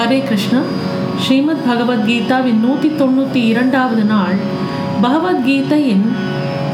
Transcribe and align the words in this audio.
ஹரே 0.00 0.18
கிருஷ்ணா. 0.26 0.58
ஸ்ரீமத் 1.22 1.64
பகவத்கீதாவின் 1.68 2.60
நூற்றி 2.64 2.88
தொண்ணூற்றி 3.00 3.40
இரண்டாவது 3.52 4.04
நாள் 4.12 4.36
பகவத்கீதையின் 5.02 6.04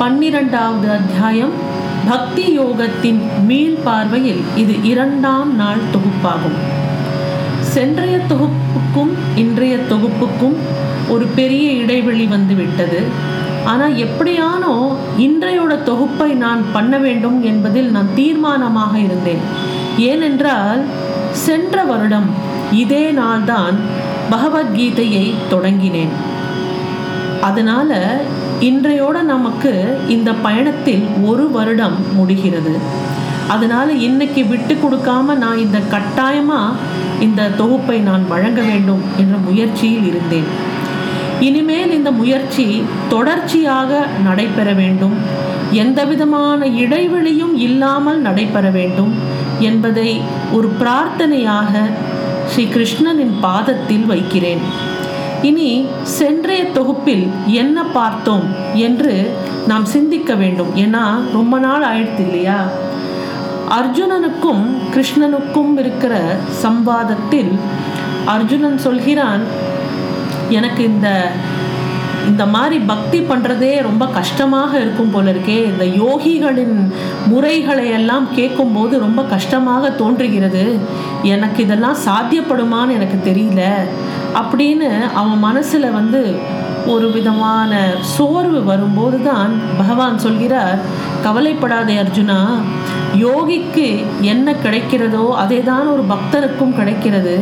பன்னிரண்டாவது 0.00 0.88
அத்தியாயம் 0.96 1.54
பக்தி 2.10 2.44
யோகத்தின் 2.58 3.18
மீள் 3.48 3.74
பார்வையில் 3.86 4.42
இது 4.62 4.74
இரண்டாம் 4.90 5.50
நாள் 5.62 5.82
தொகுப்பாகும். 5.94 6.56
சென்றைய 7.72 8.20
தொகுப்புக்கும் 8.32 9.12
இன்றைய 9.44 9.76
தொகுப்புக்கும் 9.92 10.56
ஒரு 11.14 11.26
பெரிய 11.40 11.66
இடைவெளி 11.82 12.28
வந்து 12.36 12.56
விட்டது 12.62 13.02
ஆனால் 13.72 13.96
எப்படியானோ 14.06 14.74
இன்றையோட 15.28 15.82
தொகுப்பை 15.90 16.30
நான் 16.46 16.64
பண்ண 16.76 16.96
வேண்டும் 17.06 17.40
என்பதில் 17.52 17.90
நான் 17.96 18.16
தீர்மானமாக 18.20 18.94
இருந்தேன். 19.06 19.44
ஏனென்றால் 20.10 20.82
சென்ற 21.46 21.82
வருடம் 21.84 22.28
இதே 22.72 23.10
நாள்தான் 23.10 23.74
பகவத்கீதையை 24.30 25.34
தொடங்கினேன். 25.50 26.14
அதனால 27.40 28.20
இன்றையோட 28.60 29.22
நமக்கு 29.22 29.98
இந்த 30.08 30.32
பயணத்தில் 30.32 31.04
ஒரு 31.24 31.50
வருடம் 31.50 32.14
முடிகிறது. 32.14 32.78
அதனால 33.48 33.92
இன்னைக்கு 33.92 34.44
விட்டு 34.44 34.74
கொடுக்காம 34.74 35.34
நான் 35.36 35.58
இந்த 35.58 35.78
கட்டாயமா 35.90 36.72
இந்த 37.20 37.48
தொகுப்பை 37.48 37.98
நான் 37.98 38.28
வழங்க 38.28 38.62
வேண்டும் 38.62 39.00
என்ற 39.16 39.36
முயற்சியில் 39.36 40.06
இருந்தேன். 40.06 40.44
இனிமேல் 41.40 41.90
இந்த 41.90 42.10
முயற்சி 42.10 42.82
தொடர்ச்சியாக 43.08 44.06
நடைபெற 44.24 44.72
வேண்டும். 44.72 45.14
எந்த 45.70 46.04
விதமான 46.04 46.66
இடைவெளியும் 46.66 47.54
இல்லாமல் 47.54 48.20
நடைபெற 48.20 48.70
வேண்டும் 48.70 49.14
என்பதை 49.58 50.20
ஒரு 50.52 50.76
பிரார்த்தனையாக 50.80 51.90
ஸ்ரீ 52.50 52.64
கிருஷ்ணனின் 52.64 53.34
பாதத்தில் 53.40 54.06
வைக்கிறேன். 54.06 54.62
இனி 55.42 55.86
சென்றைய 56.18 56.62
தொகுப்பில் 56.72 57.26
என்ன 57.62 57.84
பார்த்தோம் 57.84 58.46
என்று 58.74 59.14
நாம் 59.66 59.84
சிந்திக்க 59.84 60.34
வேண்டும். 60.34 60.70
ஏன்னா 60.76 61.04
ரொம்ப 61.32 61.58
நாள் 61.58 61.82
ஆயிடுத்து 61.82 62.24
இல்லையா? 62.26 62.58
அர்ஜுனனுக்கும் 63.78 64.64
கிருஷ்ணனுக்கும் 64.94 65.72
இருக்கிற 65.78 66.14
சம்பாதத்தில் 66.62 67.52
அர்ஜுனன் 68.34 68.78
சொல்கிறான் 68.78 69.42
எனக்கு 70.48 70.82
இந்த 70.84 71.08
இந்த 72.30 72.44
மாதிரி 72.54 72.76
பக்தி 72.92 73.18
பண்ணுறதே 73.30 73.72
ரொம்ப 73.88 74.04
கஷ்டமாக 74.18 74.72
இருக்கும் 74.84 75.12
போல 75.14 75.32
இருக்கே. 75.34 75.58
இந்த 75.72 75.84
யோகிகளின் 76.02 76.76
முறைகளை 77.32 77.86
எல்லாம் 77.98 78.26
கேட்கும்போது 78.38 78.94
ரொம்ப 79.06 79.22
கஷ்டமாக 79.34 79.90
தோன்றுகிறது. 80.00 80.64
எனக்கு 81.34 81.60
இதெல்லாம் 81.66 81.98
சாத்தியப்படுமான்னு 82.06 82.96
எனக்கு 82.98 83.18
தெரியல. 83.30 83.62
அப்படின்னு 84.40 84.88
அவன் 85.20 85.38
மனசில் 85.48 85.96
வந்து 85.98 86.22
ஒரு 86.94 87.06
விதமான 87.12 87.78
சோர்வு 88.14 88.58
வரும்போது 88.64 89.18
தான் 89.22 89.52
பகவான் 89.78 90.18
சொல்கிறார் 90.24 90.78
கவலைப்படாதே 91.24 91.94
அர்ஜுனா 92.02 92.38
யோகிக்கு 93.24 93.86
என்ன 94.32 94.54
கிடைக்கிறதோ 94.64 95.24
அதே 95.44 95.60
தான் 95.70 95.86
ஒரு 95.94 96.02
பக்தருக்கும் 96.12 96.76
கிடைக்கிறது. 96.76 97.36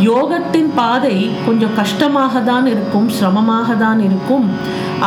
யோகத்தின் 0.00 0.70
பாதை 0.78 1.16
கொஞ்சம் 1.46 1.76
கஷ்டமாக 1.78 2.40
தான் 2.40 2.66
இருக்கும் 2.66 3.08
சிரமமாக 3.08 3.74
தான் 3.74 4.00
இருக்கும். 4.00 4.46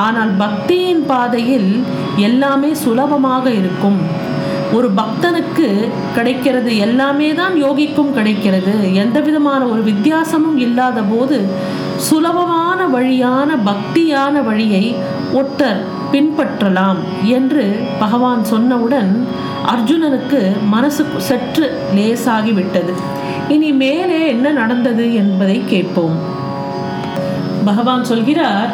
ஆனால் 0.05 0.31
பக்தியின் 0.43 1.03
பாதையில் 1.11 1.69
எல்லாமே 2.27 2.71
சுலபமாக 2.83 3.45
இருக்கும். 3.59 3.99
ஒரு 4.77 4.87
பக்தனுக்கு 4.99 5.67
கிடைக்கிறது 6.15 6.71
எல்லாமே 6.77 7.29
தான் 7.33 7.55
யோகிக்கும் 7.65 8.11
கிடைக்கிறது. 8.17 8.73
எந்த 9.03 9.19
விதமான 9.27 9.61
ஒரு 9.65 9.81
வித்தியாசமும் 9.91 10.57
இல்லாத 10.57 11.01
போது 11.13 11.39
சுலபமான 12.09 12.87
வழியான 12.95 13.55
பக்தியான 13.69 14.41
வழியை 14.49 14.85
ஒட்டர் 15.41 15.79
பின்பற்றலாம் 16.11 16.99
என்று 17.37 17.63
பகவான் 17.99 18.43
சொன்னவுடன் 18.51 19.11
அர்ஜுனனுக்கு 19.73 20.39
மனசு 20.75 21.03
சற்று 21.17 21.65
லேசாகி 21.95 22.53
விட்டது 22.53 22.93
இனி 23.53 23.69
மேலே 23.83 24.17
என்ன 24.33 24.47
நடந்தது 24.59 25.05
என்பதை 25.21 25.57
கேட்போம். 25.71 26.15
பகவான் 27.69 28.03
சொல்கிறார் 28.09 28.71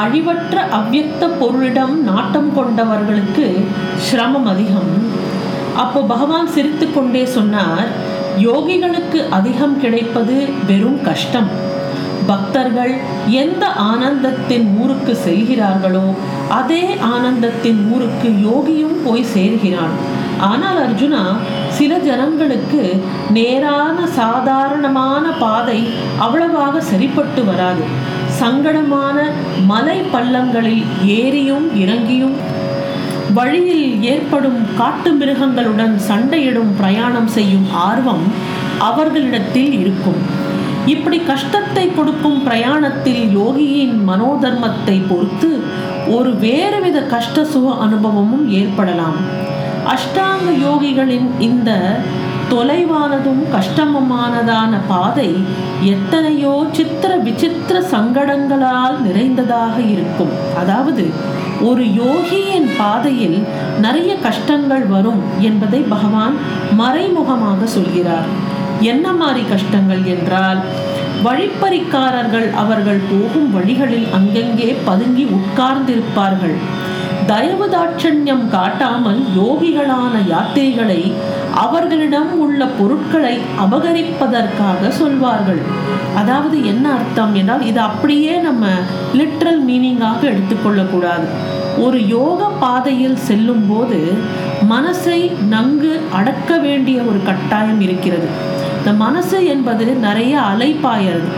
அழிவற்ற 0.00 0.56
அவ்வியக்த 0.78 1.28
பொருளிடம் 1.40 1.94
நாட்டம் 2.08 2.50
கொண்டவர்களுக்கு 2.56 3.46
சிரமம் 4.06 4.48
அதிகம். 4.52 4.90
அப்போ 5.82 6.00
பகவான் 6.12 6.50
சிரித்து 6.56 6.86
கொண்டே 6.90 7.24
சொன்னார் 7.36 7.88
யோகிகளுக்கு 8.46 9.20
அதிகம் 9.38 9.76
கிடைப்பது 9.80 10.36
வெறும் 10.68 11.00
கஷ்டம். 11.08 11.50
பக்தர்கள் 12.30 12.94
எந்த 13.42 13.64
ஆனந்தத்தின் 13.92 14.66
ஊருக்கு 14.80 15.12
செல்கிறார்களோ 15.26 16.06
அதே 16.58 16.84
ஆனந்தத்தின் 17.14 17.80
ஊருக்கு 17.92 18.28
யோகியும் 18.48 18.98
போய் 19.06 19.30
சேர்கிறான். 19.34 19.94
ஆனால் 20.50 20.80
அர்ஜுனா 20.86 21.22
சில 21.78 21.98
ஜனங்களுக்கு 22.06 22.82
நேரான 23.36 24.06
சாதாரணமான 24.20 25.24
பாதை 25.42 25.80
அவ்வளவாக 26.24 26.80
சரிப்பட்டு 26.90 27.42
வராது. 27.48 27.84
சங்கடமான 28.40 29.18
மலை 29.72 29.98
பள்ளங்களில் 30.14 30.84
ஏறியும் 31.18 31.66
இறங்கியும் 31.82 32.36
வழியில் 33.38 34.02
ஏற்படும் 34.12 34.60
காட்டு 34.78 35.10
மிருகங்களுடன் 35.20 35.94
சண்டையிடும் 36.08 36.72
பிரயாணம் 36.80 37.30
செய்யும் 37.36 37.66
ஆர்வம் 37.88 38.24
அவர்களிடத்தில் 38.88 39.72
இருக்கும். 39.82 40.20
இப்படி 40.94 41.18
கஷ்டத்தை 41.30 41.84
கொடுக்கும் 41.98 42.38
பிரயாணத்தில் 42.48 43.22
யோகியின் 43.38 43.96
மனோதர்மத்தை 44.10 44.96
பொறுத்து 45.10 45.50
ஒரு 46.16 46.30
வேறுவித 46.44 46.98
கஷ்ட 47.14 47.44
சுக 47.54 47.74
அனுபவமும் 47.86 48.46
ஏற்படலாம். 48.60 49.18
அஷ்டாங்க 49.92 50.48
யோகிகளின் 50.66 51.28
இந்த 51.46 51.70
தொலைவானதும் 52.52 53.42
கஷ்டமமானதான 53.54 54.72
பாதை 54.90 55.28
எத்தனையோ 55.92 56.52
சித்திர 56.76 57.10
விசித்திர 57.26 57.76
சங்கடங்களால் 57.92 58.96
நிறைந்ததாக 59.06 59.76
இருக்கும். 59.94 60.32
அதாவது 60.60 61.04
ஒரு 61.68 61.84
யோகியின் 62.02 62.68
பாதையில் 62.80 63.38
நிறைய 63.84 64.12
கஷ்டங்கள் 64.26 64.84
வரும் 64.94 65.22
என்பதை 65.48 65.80
பகவான் 65.94 66.36
மறைமுகமாக 66.82 67.70
சொல்கிறார். 67.76 68.28
என்ன 68.92 69.06
மாதிரி 69.22 69.44
கஷ்டங்கள் 69.54 70.04
என்றால் 70.14 70.60
வழிப்பறிக்காரர்கள் 71.26 72.48
அவர்கள் 72.62 73.00
போகும் 73.12 73.48
வழிகளில் 73.56 74.08
அங்கங்கே 74.18 74.70
பதுங்கி 74.90 75.24
உட்கார்ந்திருப்பார்கள். 75.38 76.56
தயவு 77.30 77.66
தாட்சண்யம் 77.74 78.44
காட்டாமல் 78.54 79.20
யோகிகளான 79.38 80.14
யாத்திரிகளை 80.32 81.00
அவர்களிடம் 81.64 82.30
உள்ள 82.44 82.60
பொருட்களை 82.78 83.32
அபகரிப்பதற்காக 83.64 84.90
சொல்வார்கள். 85.00 85.62
அதாவது 86.20 86.56
என்ன 86.72 86.84
அர்த்தம் 86.98 87.34
என்றால் 87.40 87.64
இது 87.70 87.80
அப்படியே 87.88 88.34
நம்ம 88.46 88.66
லிட்ரல் 89.20 89.62
மீனிங்காக 89.68 90.20
எடுத்துக்கொள்ளக்கூடாது 90.32 91.26
ஒரு 91.86 91.98
யோக 92.14 92.40
பாதையில் 92.62 93.18
செல்லும் 93.28 93.66
போது 93.70 93.98
மனசை 94.72 95.20
நன்கு 95.54 95.92
அடக்க 96.20 96.50
வேண்டிய 96.66 96.98
ஒரு 97.10 97.20
கட்டாயம் 97.28 97.82
இருக்கிறது. 97.88 98.28
இந்த 98.78 98.92
மனசு 99.04 99.38
என்பது 99.54 99.86
நிறைய 100.06 100.34
அலைப்பாயறது 100.52 101.30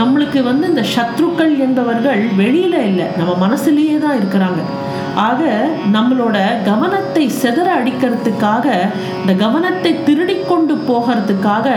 நம்மளுக்கு 0.00 0.40
வந்து 0.50 0.64
இந்த 0.72 0.84
சத்ருக்கள் 0.96 1.54
என்பவர்கள் 1.66 2.20
வெளியில 2.42 2.74
இல்லை 2.90 3.06
நம்ம 3.18 3.32
மனசுலேயே 3.46 3.96
தான் 4.04 4.18
இருக்கிறாங்க. 4.20 4.60
ஆக 5.28 5.42
நம்மளோட 5.94 6.36
கவனத்தை 6.68 7.24
செதற 7.42 7.68
அடிக்கிறதுக்காக 7.78 8.66
இந்த 9.20 9.32
கவனத்தை 9.44 9.92
திருடி 10.08 10.36
கொண்டு 10.50 10.74
போகிறதுக்காக 10.88 11.68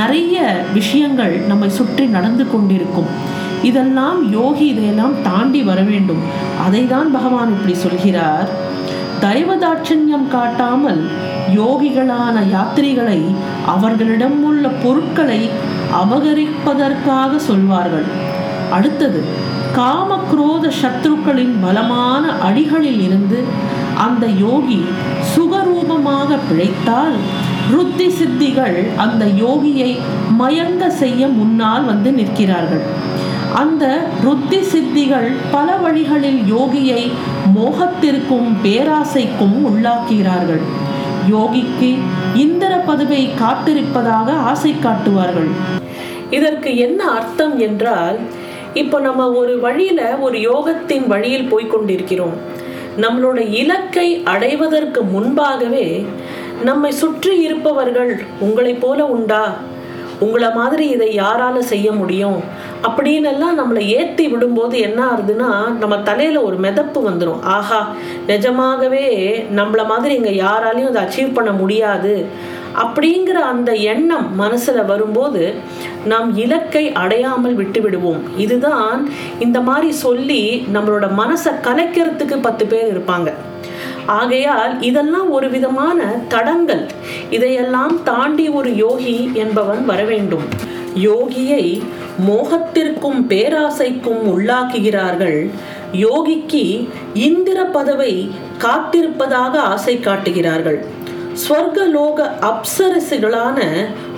நிறைய 0.00 0.36
விஷயங்கள் 0.78 1.34
நம்மை 1.50 1.68
சுற்றி 1.78 2.06
நடந்து 2.16 2.46
கொண்டிருக்கும். 2.52 3.10
இதெல்லாம் 3.70 4.20
யோகி 4.38 4.64
இதையெல்லாம் 4.72 5.16
தாண்டி 5.28 5.60
வர 5.70 5.80
வேண்டும். 5.90 6.22
அதை 6.66 6.82
தான் 6.94 7.10
பகவான் 7.16 7.52
இப்படி 7.56 7.74
சொல்கிறார். 7.84 8.48
தயவதாட்சண்யம் 9.24 10.26
காட்டாமல் 10.36 11.02
யோகிகளான 11.58 12.36
யாத்திரிகளை 12.54 13.20
அவர்களிடம் 13.74 14.38
உள்ள 14.48 14.64
பொருட்களை 14.84 15.40
அபகரிப்பதற்காக 16.02 17.38
சொல்வார்கள். 17.48 18.08
அடுத்தது 18.76 19.20
காம 19.76 20.16
குரோத 20.30 20.64
சத்ருக்களின் 20.80 21.54
பலமான 21.62 22.24
அடிகளில் 22.46 23.00
இருந்து 23.06 23.38
அந்த 24.06 24.24
யோகி 24.46 24.78
சுகரூபமாக 25.32 26.38
பிழைத்தால் 26.48 27.16
ருத்தி 27.74 28.08
சித்திகள் 28.18 28.78
அந்த 29.04 29.24
யோகியை 29.42 29.90
மயங்க 30.40 30.88
செய்ய 31.02 31.28
முன்னால் 31.38 31.84
வந்து 31.84 32.10
நிற்கிறார்கள். 32.12 32.84
அந்த 33.62 33.84
ருத்தி 34.24 34.60
சித்திகள் 34.72 35.28
பல 35.54 35.76
வழிகளில் 35.76 36.40
யோகியை 36.54 37.02
மோகத்திற்கும் 37.56 38.50
பேராசைக்கும் 38.64 39.56
உள்ளாக்குகிறார்கள். 39.70 40.62
யோகிக்கு 41.34 41.90
இந்திர 42.44 42.72
பதவியை 42.90 43.26
காத்திருப்பதாக 43.42 44.28
ஆசை 44.52 44.74
காட்டுவார்கள். 44.86 45.50
இதற்கு 46.38 46.70
என்ன 46.86 47.00
அர்த்தம் 47.18 47.56
என்றால் 47.68 48.18
இப்போ 48.74 49.00
நம்ம 49.00 49.30
ஒரு 49.30 49.60
வழியில 49.60 50.16
ஒரு 50.20 50.38
யோகத்தின் 50.38 51.06
வழியில் 51.06 51.52
போய்கொண்டிருக்கிறோம் 51.52 52.36
நம்மளோட 53.00 53.50
இலக்கை 53.50 54.22
அடைவதற்கு 54.24 55.02
முன்பாகவே 55.02 56.06
நம்மை 56.62 56.92
சுற்றி 56.92 57.38
இருப்பவர்கள் 57.40 58.20
உங்களை 58.40 58.74
போல 58.74 59.06
உண்டா? 59.06 59.54
உங்களை 60.20 60.48
மாதிரி 60.54 60.88
இதை 60.88 61.18
யாரால 61.18 61.58
செய்ய 61.58 61.92
முடியும்? 61.92 62.40
அப்படின்னு 62.82 63.24
எல்லாம் 63.24 63.58
நம்மளை 63.58 63.78
ஏற்றி 63.78 64.26
விடும்போது 64.26 64.80
என்ன 64.80 65.06
ஆகுதுன்னா 65.06 65.78
நம்ம 65.78 65.98
தலையில 65.98 66.42
ஒரு 66.42 66.56
மிதப்பு 66.56 67.10
வந்துடும் 67.10 67.40
ஆஹா 67.40 67.94
நிஜமாகவே 68.26 69.06
நம்மள 69.54 69.86
மாதிரி 69.86 70.14
இங்க 70.14 70.30
யாராலையும் 70.30 70.96
அதை 70.96 71.02
அச்சீவ் 71.02 71.34
பண்ண 71.34 71.52
முடியாது. 71.52 72.26
அப்படிங்கிற 72.76 73.32
அந்த 73.32 73.72
எண்ணம் 73.72 74.40
மனசுல 74.40 74.84
வரும்போது 74.86 75.54
நாம் 76.04 76.36
இலக்கை 76.36 76.92
அடையாமல் 76.92 77.56
விட்டுவிடுவோம். 77.56 78.20
இதுதான் 78.36 79.10
இந்த 79.38 79.60
மாதிரி 79.60 79.92
சொல்லி 79.92 80.66
நம்மளோட 80.74 81.08
மனசை 81.18 81.52
கலைக்கிறதுக்கு 81.62 82.42
பத்து 82.42 82.66
பேர் 82.66 82.98
இருப்பாங்க. 82.98 83.32
ஆகையால் 84.06 84.80
இதெல்லாம் 84.80 85.30
ஒரு 85.30 85.50
விதமான 85.50 86.02
தடங்கள். 86.28 86.86
இதையெல்லாம் 87.30 88.02
தாண்டி 88.02 88.48
ஒரு 88.48 88.76
யோகி 88.76 89.30
என்பவன் 89.34 89.84
வர 89.84 90.04
வேண்டும். 90.04 90.42
யோகியை 90.96 91.82
மோகத்திற்கும் 92.28 93.20
பேராசைக்கும் 93.28 94.22
உள்ளாக்குகிறார்கள். 94.34 95.50
யோகிக்கு 95.92 96.88
இந்திர 97.14 97.62
பதவை 97.62 98.30
காத்திருப்பதாக 98.58 99.54
ஆசை 99.56 100.00
காட்டுகிறார்கள். 100.00 100.84
ஸ்வர்கலோக 101.40 102.18
அப்சரசுகளான 102.48 103.58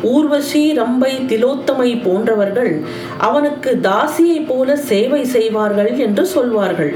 ஊர்வசி 0.02 0.62
ரம்பை 0.78 1.12
திலோத்தமை 1.30 2.02
போன்றவர்கள் 2.02 2.72
அவனுக்கு 3.18 3.78
தாசியை 3.82 4.46
போல 4.46 4.76
சேவை 4.76 5.24
செய்வார்கள் 5.24 5.96
என்று 5.96 6.26
சொல்வார்கள். 6.26 6.94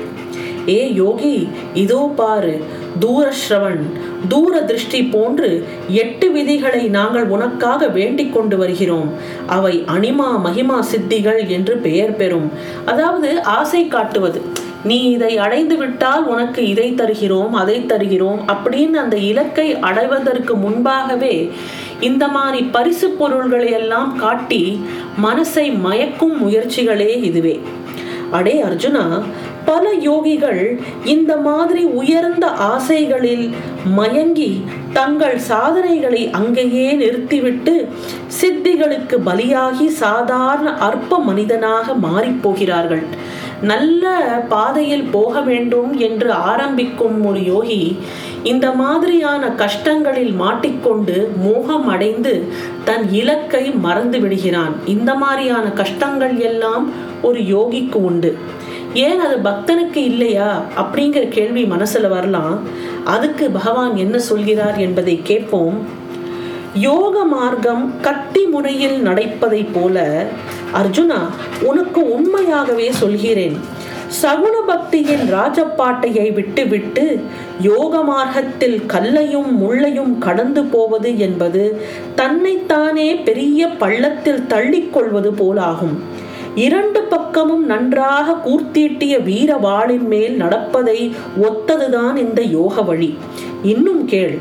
ஏ 0.68 0.92
யோகி 0.92 1.48
இதோ 1.74 2.12
பாரு 2.16 2.60
தூரஸ்ரவன் 3.00 3.82
தூர 4.28 4.60
திருஷ்டி 4.60 5.04
போன்று 5.04 5.66
எட்டு 5.88 6.30
விதிகளை 6.30 6.82
நாங்கள் 6.88 7.26
உனக்காக 7.26 7.88
வேண்டிக் 7.88 8.32
கொண்டு 8.32 8.56
வருகிறோம். 8.56 9.10
அவை 9.46 9.84
அனிமா 9.86 10.30
மகிமா 10.46 10.78
சித்திகள் 10.92 11.46
என்று 11.46 11.76
பெயர் 11.76 12.16
பெறும். 12.16 12.50
அதாவது 12.84 13.42
ஆசை 13.42 13.88
காட்டுவது. 13.88 14.42
நீ 14.84 15.10
இதை 15.10 15.38
அடைந்து 15.38 15.76
விட்டால் 15.76 16.24
உனக்கு 16.24 16.68
இதை 16.68 16.94
தருகிறோம் 16.94 17.52
அதை 17.52 17.86
தருகிறோம் 17.86 18.40
அப்படின்னு 18.48 18.94
அந்த 18.94 19.16
இலக்கை 19.16 19.74
அடைவதற்கு 19.74 20.56
முன்பாகவே 20.56 21.50
இந்த 22.00 22.28
மாதிரி 22.28 22.64
பரிசு 22.64 23.10
பொருள்களை 23.10 23.70
எல்லாம் 23.70 24.16
காட்டி 24.16 24.80
மனசை 25.22 25.78
மயக்கும் 25.78 26.46
முயற்சிகளே 26.46 27.22
இதுவே. 27.22 27.60
அடே 28.30 28.62
அர்ஜுனா 28.62 29.22
பல 29.64 29.92
யோகிகள் 29.92 30.78
இந்த 31.04 31.36
மாதிரி 31.36 31.84
உயர்ந்த 31.84 32.46
ஆசைகளில் 32.46 33.54
மயங்கி 33.94 34.64
தங்கள் 34.92 35.36
சாதனைகளை 35.36 36.30
அங்கேயே 36.30 36.92
நிறுத்திவிட்டு 36.92 37.88
சித்திகளுக்கு 38.40 39.16
பலியாகி 39.26 39.86
சாதாரண 39.86 40.78
அற்ப 40.78 41.18
மனிதனாக 41.18 41.92
மாறிப்போகிறார்கள் 42.02 43.02
நல்ல 43.62 44.08
பாதையில் 44.48 45.08
போக 45.10 45.40
வேண்டும் 45.40 45.98
என்று 45.98 46.32
ஆரம்பிக்கும் 46.32 47.24
ஒரு 47.24 47.44
யோகி 47.44 47.96
இந்த 48.42 48.70
மாதிரியான 48.70 49.48
கஷ்டங்களில் 49.48 50.32
மாட்டிக்கொண்டு 50.32 51.32
மோகம் 51.36 51.88
அடைந்து 51.88 52.44
தன் 52.84 53.12
இலக்கை 53.12 53.70
மறந்து 53.70 54.20
விடுகிறான். 54.20 54.74
இந்த 54.86 55.14
மாதிரியான 55.14 55.68
கஷ்டங்கள் 55.70 56.38
எல்லாம் 56.38 56.90
ஒரு 57.22 57.40
யோகிக்கு 57.40 57.94
உண்டு. 57.94 58.38
ஏன் 58.94 59.18
அது 59.18 59.36
பக்தனுக்கு 59.36 59.96
இல்லையா? 59.96 60.62
அப்படிங்கிற 60.76 61.28
கேள்வி 61.28 61.64
மனசுல 61.64 62.08
வரலாம். 62.08 62.60
அதுக்கு 63.04 63.50
பகவான் 63.50 63.96
என்ன 63.96 64.18
சொல்கிறார் 64.18 64.76
என்பதை 64.76 65.20
கேட்போம். 65.22 66.06
யோக 66.74 67.24
மார்க்கம் 67.24 68.00
கத்தி 68.00 68.44
முறையில் 68.44 69.06
நடைப்பதை 69.06 69.66
போல 69.72 70.26
அர்ஜுனா 70.74 71.20
உனக்கு 71.62 72.10
உண்மையாகவே 72.14 72.92
சொல்கிறேன். 72.92 73.56
சகுன 74.22 74.56
பக்தியின் 74.68 75.24
ராஜப்பாட்டையை 75.34 76.32
விட்டுவிட்டு 76.32 77.20
யோக 77.60 78.02
மார்க்கத்தில் 78.02 78.86
கல்லையும் 78.86 79.50
முள்ளையும் 79.62 80.18
கடந்து 80.18 80.64
போவது 80.64 81.18
என்பது 81.18 81.80
தன்னைத்தானே 82.14 83.14
பெரிய 83.14 83.68
பள்ளத்தில் 83.68 84.46
தள்ளிக்கொள்வது 84.48 85.30
போலாகும். 85.42 85.96
இரண்டு 86.54 87.02
பக்கமும் 87.02 87.64
நன்றாக 87.64 88.36
கூர்த்தீட்டிய 88.44 89.22
வீர 89.22 89.56
வாளின் 89.56 90.06
மேல் 90.06 90.36
நடப்பதை 90.36 91.14
ஒத்ததுதான் 91.42 92.16
இந்த 92.16 92.42
யோக 92.42 92.82
வழி. 92.82 93.16
இன்னும் 93.62 94.04
கேள் 94.04 94.38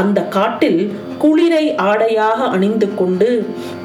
அந்த 0.00 0.20
காட்டில் 0.36 0.92
குளிரை 1.18 1.74
ஆடையாக 1.76 2.44
அணிந்து 2.44 2.94
கொண்டு 2.94 3.28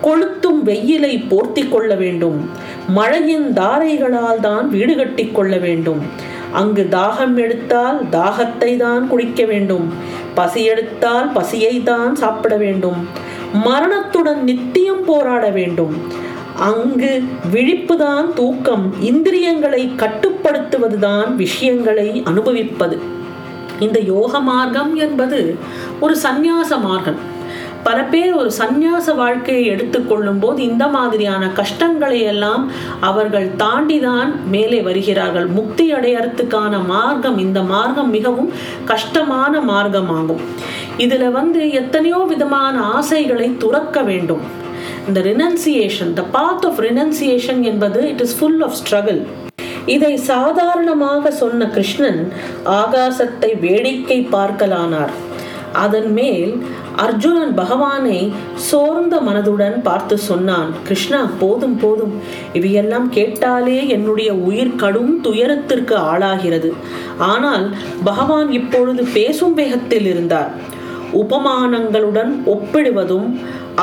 கொளுத்தும் 0.02 0.60
வெயிலை 0.66 1.28
போர்த்தி 1.28 1.70
கொள்ள 1.70 1.96
வேண்டும். 1.96 2.50
மழையின் 2.88 3.54
தாரைகளால் 3.54 4.40
தான் 4.40 4.70
வீடு 4.70 4.96
கட்டி 4.96 5.26
கொள்ள 5.26 5.58
வேண்டும். 5.58 6.02
அங்கு 6.54 6.88
தாகம் 6.92 7.36
எடுத்தால் 7.38 8.00
தாகத்தை 8.12 8.78
தான் 8.78 9.08
குடிக்க 9.08 9.46
வேண்டும். 9.46 9.94
பசி 10.34 10.64
எடுத்தால் 10.64 11.28
பசியை 11.32 11.84
தான் 11.84 12.16
சாப்பிட 12.16 12.56
வேண்டும். 12.58 13.08
மரணத்துடன் 13.54 14.44
நித்தியம் 14.44 15.04
போராட 15.04 15.50
வேண்டும். 15.50 15.94
அங்கு 16.60 17.12
விழிப்புதான் 17.52 18.34
தூக்கம். 18.34 18.94
இந்திரியங்களை 19.02 19.90
கட்டுப்படுத்துவதுதான் 19.98 21.36
விஷயங்களை 21.36 22.24
அனுபவிப்பது. 22.26 22.98
இந்த 23.80 24.00
யோக 24.00 24.40
மார்க்கம் 24.40 24.96
என்பது 24.96 25.58
ஒரு 26.00 26.16
சந்நியாச 26.24 26.80
மார்க்கம். 26.82 27.20
பல 27.84 28.02
பேர் 28.04 28.34
ஒரு 28.34 28.52
சந்நியாச 28.60 29.16
வாழ்க்கையை 29.16 29.66
எடுத்துக்கொள்ளும் 29.66 30.40
போது 30.40 30.64
இந்த 30.64 30.88
மாதிரியான 30.88 31.48
கஷ்டங்களை 31.60 32.22
எல்லாம் 32.22 32.72
அவர்கள் 33.00 33.48
தாண்டிதான் 33.56 34.50
மேலே 34.50 34.82
வருகிறார்கள். 34.82 35.48
முக்தி 35.48 35.86
அடையறதுக்கான 35.94 36.86
மார்க்கம் 36.86 37.38
இந்த 37.38 37.62
மார்க்கம் 37.62 38.10
மிகவும் 38.10 38.52
கஷ்டமான 38.86 39.62
மார்க்கமாகும். 39.62 40.44
இதுல 40.98 41.32
வந்து 41.32 41.72
எத்தனையோ 41.72 42.18
விதமான 42.18 42.78
ஆசைகளை 42.82 43.50
துறக்க 43.58 44.02
வேண்டும். 44.02 44.46
இந்த 45.08 45.20
renunciation 45.22 46.14
the 46.14 46.24
path 46.38 46.66
of 46.66 46.80
renunciation 46.80 47.62
என்பது 47.62 48.08
it 48.08 48.22
is 48.22 48.38
full 48.40 48.62
of 48.62 48.78
struggle 48.82 49.22
இதை 49.96 50.14
சாதாரணமாக 50.32 51.32
சொன்ன 51.42 51.68
கிருஷ்ணன் 51.76 52.22
ஆகாசத்தை 52.82 53.52
வேடிக்கை 53.66 54.20
பார்க்கலானார். 54.36 55.14
அதன் 55.84 56.12
மேல் 56.18 56.54
அர்ஜுனன் 57.06 57.54
பகவானை 57.54 58.20
சோர்ந்த 58.68 59.16
மனதுடன் 59.28 59.76
பார்த்து 59.82 60.16
சொன்னான் 60.30 60.70
கிருஷ்ணா 60.88 61.20
போதும் 61.40 61.78
போதும். 61.84 62.14
இவையெல்லாம் 62.54 63.08
கேட்டாலே 63.18 63.78
என்னுடைய 63.96 64.30
உயிர் 64.48 64.80
கடும் 64.84 65.14
துயரத்திற்கு 65.26 65.96
ஆளாகிறது. 66.12 66.72
ஆனால் 67.32 67.66
பகவான் 68.04 68.52
இப்பொழுது 68.60 69.04
பேசும் 69.18 69.54
வேகத்தில் 69.54 70.10
இருந்தார். 70.14 70.52
உபமானங்களுடன் 71.22 72.34
ஒப்பிடுவதும் 72.56 73.30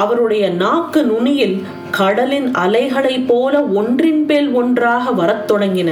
அவருடைய 0.03 0.45
நாக்கு 0.63 1.01
நுனியில் 1.05 1.57
கடலின் 1.97 2.49
அலைகளைப் 2.65 3.27
போல 3.27 3.61
ஒன்றின்பேல் 3.75 4.49
ஒன்றாக 4.53 5.11
வரத் 5.11 5.47
தொடங்கின. 5.51 5.91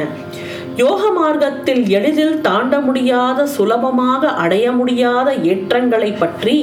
யோக 0.77 1.03
மார்க்கத்தில் 1.11 1.83
எளிதில் 1.89 2.41
தாண்ட 2.41 2.75
முடியாத 2.81 3.47
சுலபமாக 3.47 4.31
அடைய 4.45 4.67
முடியாத 4.73 5.29
ஏற்றங்களை 5.51 6.11
பற்றி 6.19 6.55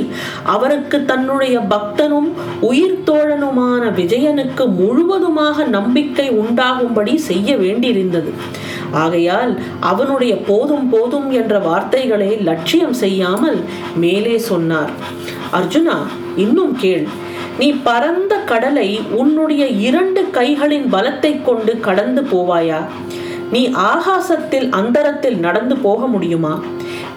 அவருக்கு 0.43 0.97
தன்னுடைய 1.05 1.55
பக்தனும் 1.73 2.29
உயிர் 2.59 2.97
தோழனுமான 3.05 3.83
விஜயனுக்கு 3.93 4.65
முழுவதுமாக 4.79 5.67
நம்பிக்கை 5.77 6.27
உண்டாகும்படி 6.29 7.15
செய்ய 7.29 7.55
வேண்டியிருந்தது. 7.55 8.33
ஆகையால் 9.03 9.53
அவனுடைய 9.79 10.35
போதும் 10.49 10.89
போதும் 10.89 11.31
என்ற 11.31 11.59
வார்த்தைகளை 11.59 12.31
லட்சியம் 12.49 12.97
செய்யாமல் 13.03 13.59
மேலே 13.95 14.37
சொன்னார். 14.51 14.93
அர்ஜுனா 15.53 15.97
இன்னும் 16.35 16.75
கேள். 16.77 17.07
நீ 17.59 17.67
பரந்த 17.71 18.33
கடலை 18.35 18.89
உன்னுடைய 19.11 19.63
இரண்டு 19.87 20.21
கைகளின் 20.33 20.87
பலத்தை 20.91 21.31
கொண்டு 21.43 21.79
கடந்து 21.79 22.21
போவாயா? 22.21 22.79
நீ 23.51 23.61
ஆகாசத்தில் 23.67 24.67
அந்தரத்தில் 24.69 25.39
நடந்து 25.39 25.77
போக 25.77 26.07
முடியுமா? 26.07 26.53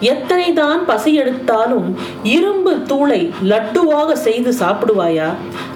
எத்தனைதான் 0.01 0.79
பசி 0.85 1.13
எடுத்தாலும் 1.13 1.87
இரும்பு 2.23 2.73
தூளை 2.89 3.29
லட்டுவாக 3.43 4.13
செய்து 4.13 4.53
சாப்பிடுவாயா? 4.59 5.29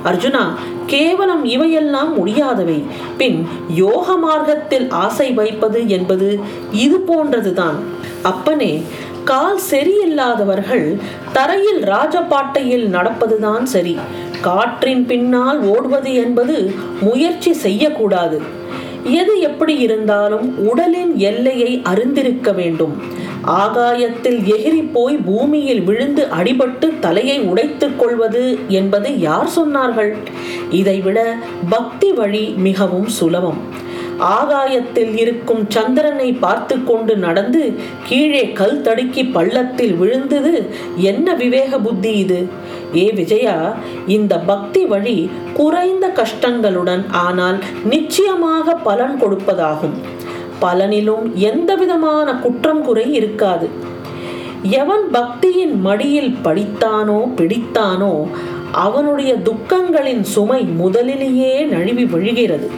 அர்ஜுனா 0.06 0.44
கேவலம் 0.86 1.46
இவையெல்லாம் 1.46 2.14
முடியாதவை. 2.14 2.84
பின் 3.18 3.48
யோக 3.70 4.18
மார்க்கத்தில் 4.18 4.90
ஆசை 4.90 5.32
வைப்பது 5.32 5.90
என்பது 5.90 6.40
இது 6.72 7.00
போன்றதுதான். 7.08 7.78
அப்பனே 8.24 8.84
கால் 9.24 9.60
சரியில்லாதவர்கள் 9.72 10.86
தரையில் 11.34 11.82
ராஜபாட்டையில் 11.84 12.86
நடப்பதுதான் 12.88 13.64
சரி. 13.64 13.98
காற்றின் 14.42 15.06
பின்னால் 15.06 15.62
ஓடுவது 15.62 16.14
என்பது 16.14 16.74
முயற்சி 17.02 17.54
செய்யக்கூடாது. 17.54 18.42
எது 19.04 19.40
எப்படி 19.40 19.78
இருந்தாலும் 19.78 20.68
உடலின் 20.68 21.18
எல்லையை 21.18 21.82
அறிந்திருக்க 21.84 22.52
வேண்டும். 22.52 23.26
ஆகாயத்தில் 23.46 24.40
எகிரி 24.40 24.90
போய் 24.94 25.16
பூமியில் 25.16 25.82
விழுந்து 25.82 26.28
அடிபட்டு 26.38 27.00
தலையை 27.00 27.40
உடைத்துக் 27.40 28.00
கொள்வது 28.00 28.60
என்பது 28.68 29.20
யார் 29.20 29.50
சொன்னார்கள்? 29.58 30.14
இதைவிட 30.70 31.38
பக்தி 31.70 32.12
வழி 32.12 32.54
மிகவும் 32.58 33.08
சுலபம். 33.08 33.86
ஆகாயத்தில் 34.20 35.18
இருக்கும் 35.18 35.70
சந்திரனை 35.70 36.34
பார்த்து 36.34 36.84
கொண்டு 36.84 37.18
நடந்து 37.18 37.76
கீழே 38.08 38.52
கல் 38.52 38.82
தடுக்கி 38.82 39.24
பள்ளத்தில் 39.26 39.96
விழுந்தது 39.96 40.70
என்ன 40.96 41.34
விவேக 41.34 41.80
புத்தி 41.80 42.18
இது? 42.18 42.48
ஏ 42.96 43.12
விஜயா 43.12 43.76
இந்த 44.08 44.40
பக்தி 44.40 44.86
வழி 44.86 45.30
குறைந்த 45.54 46.08
கஷ்டங்களுடன் 46.08 47.04
ஆனால் 47.10 47.64
நிச்சயமாக 47.84 48.76
பலன் 48.76 49.20
கொடுப்பதாகும். 49.22 49.98
பலனிலும் 50.62 51.34
எந்த 51.36 51.76
விதமான 51.76 52.34
குற்றம் 52.34 52.82
குறை 52.82 53.14
இருக்காது. 53.14 53.70
எவன் 54.62 55.06
பக்தியின் 55.12 55.76
மடியில் 55.82 56.36
படித்தானோ 56.44 57.20
பிடித்தானோ 57.36 58.28
அவனுடைய 58.72 59.36
துக்கங்களின் 59.36 60.22
சுமை 60.22 60.64
முதலிலேயே 60.64 61.62
நழுவி 61.64 62.06
விழுகிறது. 62.06 62.70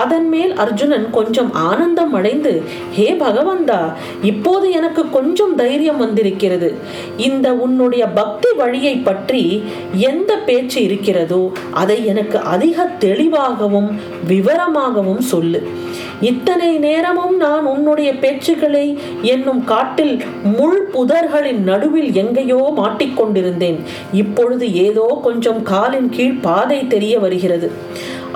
அதன் 0.00 0.28
மேல் 0.28 0.52
அர்ஜுனன் 0.64 1.06
கொஞ்சம் 1.16 1.50
ஆனந்தம் 1.68 2.14
அடைந்து 2.18 2.52
ஹே 2.96 3.06
பகவந்தா 3.20 3.80
இப்போது 4.30 4.66
எனக்கு 4.78 5.02
கொஞ்சம் 5.16 5.54
தைரியம் 5.60 6.00
வந்திருக்கிறது. 6.04 6.68
இந்த 7.28 7.46
உன்னுடைய 7.64 8.04
பக்தி 8.20 8.50
வழியை 8.60 8.94
பற்றி 9.08 9.42
எந்த 10.10 10.32
பேச்சு 10.48 10.78
இருக்கிறதோ 10.88 11.42
அதை 11.82 11.98
எனக்கு 12.12 12.38
அதிக 12.54 12.86
தெளிவாகவும் 13.04 13.90
விவரமாகவும் 14.28 15.24
சொல்லு. 15.32 15.60
இத்தனை 16.30 16.68
நேரமும் 16.84 17.36
நான் 17.36 17.66
உன்னுடைய 17.72 18.10
பேச்சுக்களை 18.22 18.84
என்னும் 19.32 19.62
காட்டில் 19.72 20.14
முள் 20.56 20.80
புதர்களின் 20.94 21.62
நடுவில் 21.70 22.10
எங்கேயோ 22.22 22.60
மாட்டிக்கொண்டிருந்தேன். 22.80 23.78
இப்பொழுது 24.22 24.68
ஏதோ 24.86 25.06
கொஞ்சம் 25.28 25.62
காலின் 25.72 26.10
கீழ் 26.16 26.42
பாதை 26.48 26.80
தெரிய 26.94 27.14
வருகிறது. 27.24 27.70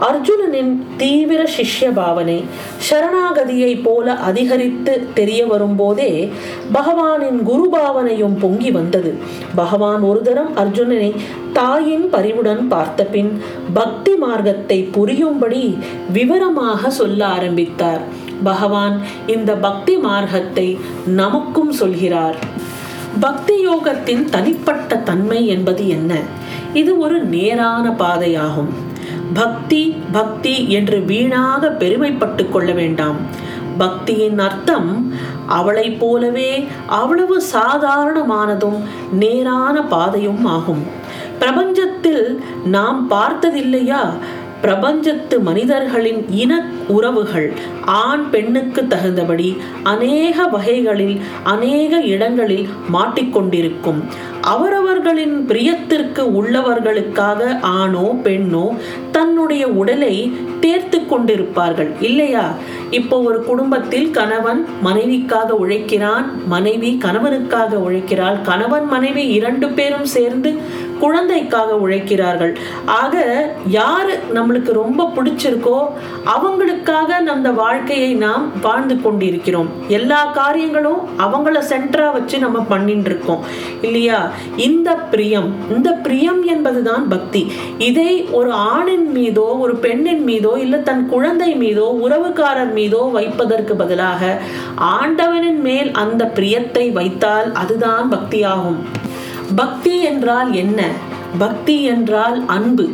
அர்ஜுனனின் 0.09 0.83
தீவிர 0.97 1.41
சிஷ்ய 1.57 1.93
பாவனை 1.93 2.45
சரணாகதியை 2.91 3.83
போல 3.83 4.15
அதிகரித்து 4.17 5.09
தெரிய 5.15 5.47
வரும்போதே 5.47 6.33
பகவானின் 6.73 7.43
குரு 7.43 7.69
பாவனையும் 7.73 8.37
பொங்கி 8.39 8.71
வந்தது. 8.71 9.15
பகவான் 9.55 10.03
ஒரு 10.03 10.23
தரம் 10.23 10.57
அர்ஜுனனை 10.57 11.13
தாயின் 11.53 12.09
பரிவுடன் 12.09 12.69
பார்த்த 12.69 13.05
பின் 13.05 13.43
பக்தி 13.75 14.15
மார்க்கத்தை 14.15 14.79
புரியும்படி 14.83 15.79
விவரமாக 16.13 16.91
சொல்ல 16.91 17.27
ஆரம்பித்தார். 17.27 18.03
பகவான் 18.43 19.01
இந்த 19.27 19.55
பக்தி 19.55 19.97
மார்க்கத்தை 19.97 20.79
நமக்கும் 21.07 21.73
சொல்கிறார். 21.73 22.39
பக்தி 23.21 23.69
யோகத்தின் 23.69 24.25
தனிப்பட்ட 24.25 24.97
தன்மை 24.97 25.47
என்பது 25.47 25.89
என்ன? 25.89 26.13
இது 26.73 26.99
ஒரு 26.99 27.19
நேரான 27.25 27.89
பாதையாகும். 27.99 28.89
பக்தி 29.35 29.97
பக்தி 30.13 30.71
என்று 30.71 31.01
வீணாக 31.01 31.69
பெருமைப்பட்டு 31.79 32.49
கொள்ள 32.49 32.73
வேண்டாம். 32.73 33.17
பக்தியின் 33.79 34.39
அர்த்தம் 34.39 35.13
அவளைப் 35.47 36.01
போலவே 36.01 36.67
அவ்வளவு 36.87 37.43
சாதாரணமானதும் 37.53 38.83
நேரான 39.13 39.83
பாதையும் 39.83 40.45
ஆகும். 40.45 40.83
பிரபஞ்சத்தில் 41.41 42.39
நாம் 42.65 43.11
பார்த்ததில்லையா? 43.11 44.11
பிரபஞ்சத்து 44.63 45.41
மனிதர்களின் 45.41 46.25
இன 46.31 46.67
உறவுகள் 46.89 47.53
ஆண் 47.85 48.31
பெண்ணுக்கு 48.31 48.87
தகுந்தபடி 48.87 49.57
அநேக 49.83 50.47
வகைகளில் 50.47 51.21
அநேக 51.43 52.01
இடங்களில் 52.01 52.69
மாட்டிக்கொண்டிருக்கும். 52.93 54.01
அவரவர்களின் 54.41 55.47
பிரியத்திற்கு 55.49 56.23
உள்ளவர்களுக்காக 56.41 57.61
ஆணோ 57.61 58.21
பெண்ணோ 58.25 58.77
தன்னுடைய 59.13 59.69
உடலை 59.69 60.33
தேர்த்து 60.61 60.99
கொண்டிருப்பார்கள். 60.99 61.91
இல்லையா? 62.01 62.55
இப்போ 62.91 63.19
ஒரு 63.21 63.45
குடும்பத்தில் 63.45 64.11
கணவன் 64.11 64.67
மனைவிக்காக 64.85 65.51
உழைக்கிறான் 65.51 66.47
மனைவி 66.47 66.99
கணவனுக்காக 67.05 67.77
உழைக்கிறாள் 67.77 68.43
கணவன் 68.43 68.87
மனைவி 68.87 69.27
இரண்டு 69.27 69.69
பேரும் 69.69 70.05
சேர்ந்து 70.05 70.59
குழந்தைக்காக 71.05 71.71
உழைக்கிறார்கள். 71.85 72.53
ஆக 73.01 73.25
யார் 73.79 74.11
நம்மளுக்கு 74.37 74.73
ரொம்ப 74.83 75.07
பிடிச்சிருக்கோ 75.17 75.79
அவங்களுக்காக 76.35 77.21
நம்ம 77.29 77.53
வாழ்க்கையை 77.63 78.11
நாம் 78.25 78.45
வாழ்ந்து 78.67 78.97
கொண்டிருக்கிறோம். 79.05 79.71
எல்லா 79.99 80.21
காரியங்களும் 80.41 81.01
அவங்கள 81.27 81.59
சென்டரா 81.73 82.09
வச்சு 82.17 82.39
நம்ம 82.45 82.59
பண்ணிட்டு 82.73 83.11
இருக்கோம் 83.11 83.43
இல்லையா? 83.87 84.21
இந்த 84.69 84.91
பிரியம் 85.13 85.49
இந்த 85.75 85.91
பிரியம் 86.07 86.43
என்பதுதான் 86.55 87.05
பக்தி. 87.15 87.43
இதை 87.89 88.11
ஒரு 88.39 88.51
ஆணின் 88.73 89.09
மீதோ 89.17 89.47
ஒரு 89.65 89.75
பெண்ணின் 89.87 90.25
மீதோ 90.31 90.53
இல்ல 90.65 90.79
தன் 90.91 91.05
குழந்தை 91.15 91.51
மீதோ 91.65 91.87
உறவுக்காரர் 92.07 92.73
மீதோ 92.79 93.03
வைப்பதற்கு 93.19 93.75
பதிலாக 93.83 94.33
ஆண்டவனின் 94.95 95.61
மேல் 95.69 95.91
அந்த 96.03 96.23
பிரியத்தை 96.39 96.87
வைத்தால் 96.99 97.49
அதுதான் 97.63 98.07
பக்தியாகும். 98.15 98.81
பக்தி 99.57 100.03
என்றால் 100.03 100.53
என்ன? 100.53 100.83
பக்தி 101.39 101.83
என்றால் 101.83 102.47
அன்பு. 102.47 102.89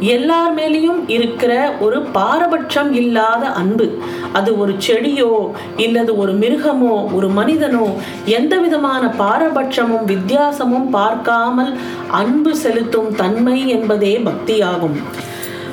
எல்லார் 0.00 0.54
மேலேயும் 0.54 1.00
இருக்கிற 1.06 1.72
ஒரு 1.80 2.02
பாரபட்சம் 2.02 2.92
இல்லாத 2.92 3.46
அன்பு. 3.46 3.98
அது 4.32 4.58
ஒரு 4.58 4.74
செடியோ 4.86 5.50
இல்லது 5.76 6.16
ஒரு 6.16 6.32
மிருகமோ 6.32 7.12
ஒரு 7.12 7.28
மனிதனோ 7.28 7.86
எந்த 8.24 8.58
விதமான 8.58 9.06
பாரபட்சமும் 9.06 10.04
வித்தியாசமும் 10.04 10.90
பார்க்காமல் 10.90 11.72
அன்பு 12.10 12.56
செலுத்தும் 12.56 13.14
தன்மை 13.14 13.68
என்பதே 13.68 14.22
பக்தியாகும். 14.24 14.98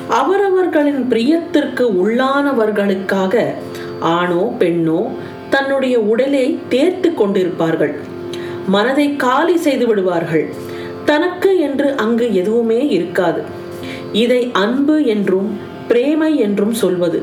அவரவர்களின் 0.08 1.08
பிரியத்திற்கு 1.10 1.84
உள்ளானவர்களுக்காக 2.04 3.44
ஆணோ 4.00 4.52
பெண்ணோ 4.58 5.08
தன்னுடைய 5.50 6.00
உடலை 6.00 6.58
தேர்த்து 6.68 7.10
கொண்டிருப்பார்கள். 7.10 8.11
மனதை 8.66 9.16
காலி 9.16 9.56
செய்து 9.56 9.86
விடுவார்கள். 9.86 10.52
தனக்கு 11.04 11.58
என்று 11.58 11.96
அங்கு 11.96 12.34
எதுவுமே 12.34 12.88
இருக்காது. 12.88 13.42
இதை 14.12 14.50
அன்பு 14.52 15.04
என்றும் 15.04 15.58
பிரேமை 15.88 16.36
என்றும் 16.36 16.72
சொல்வது. 16.72 17.22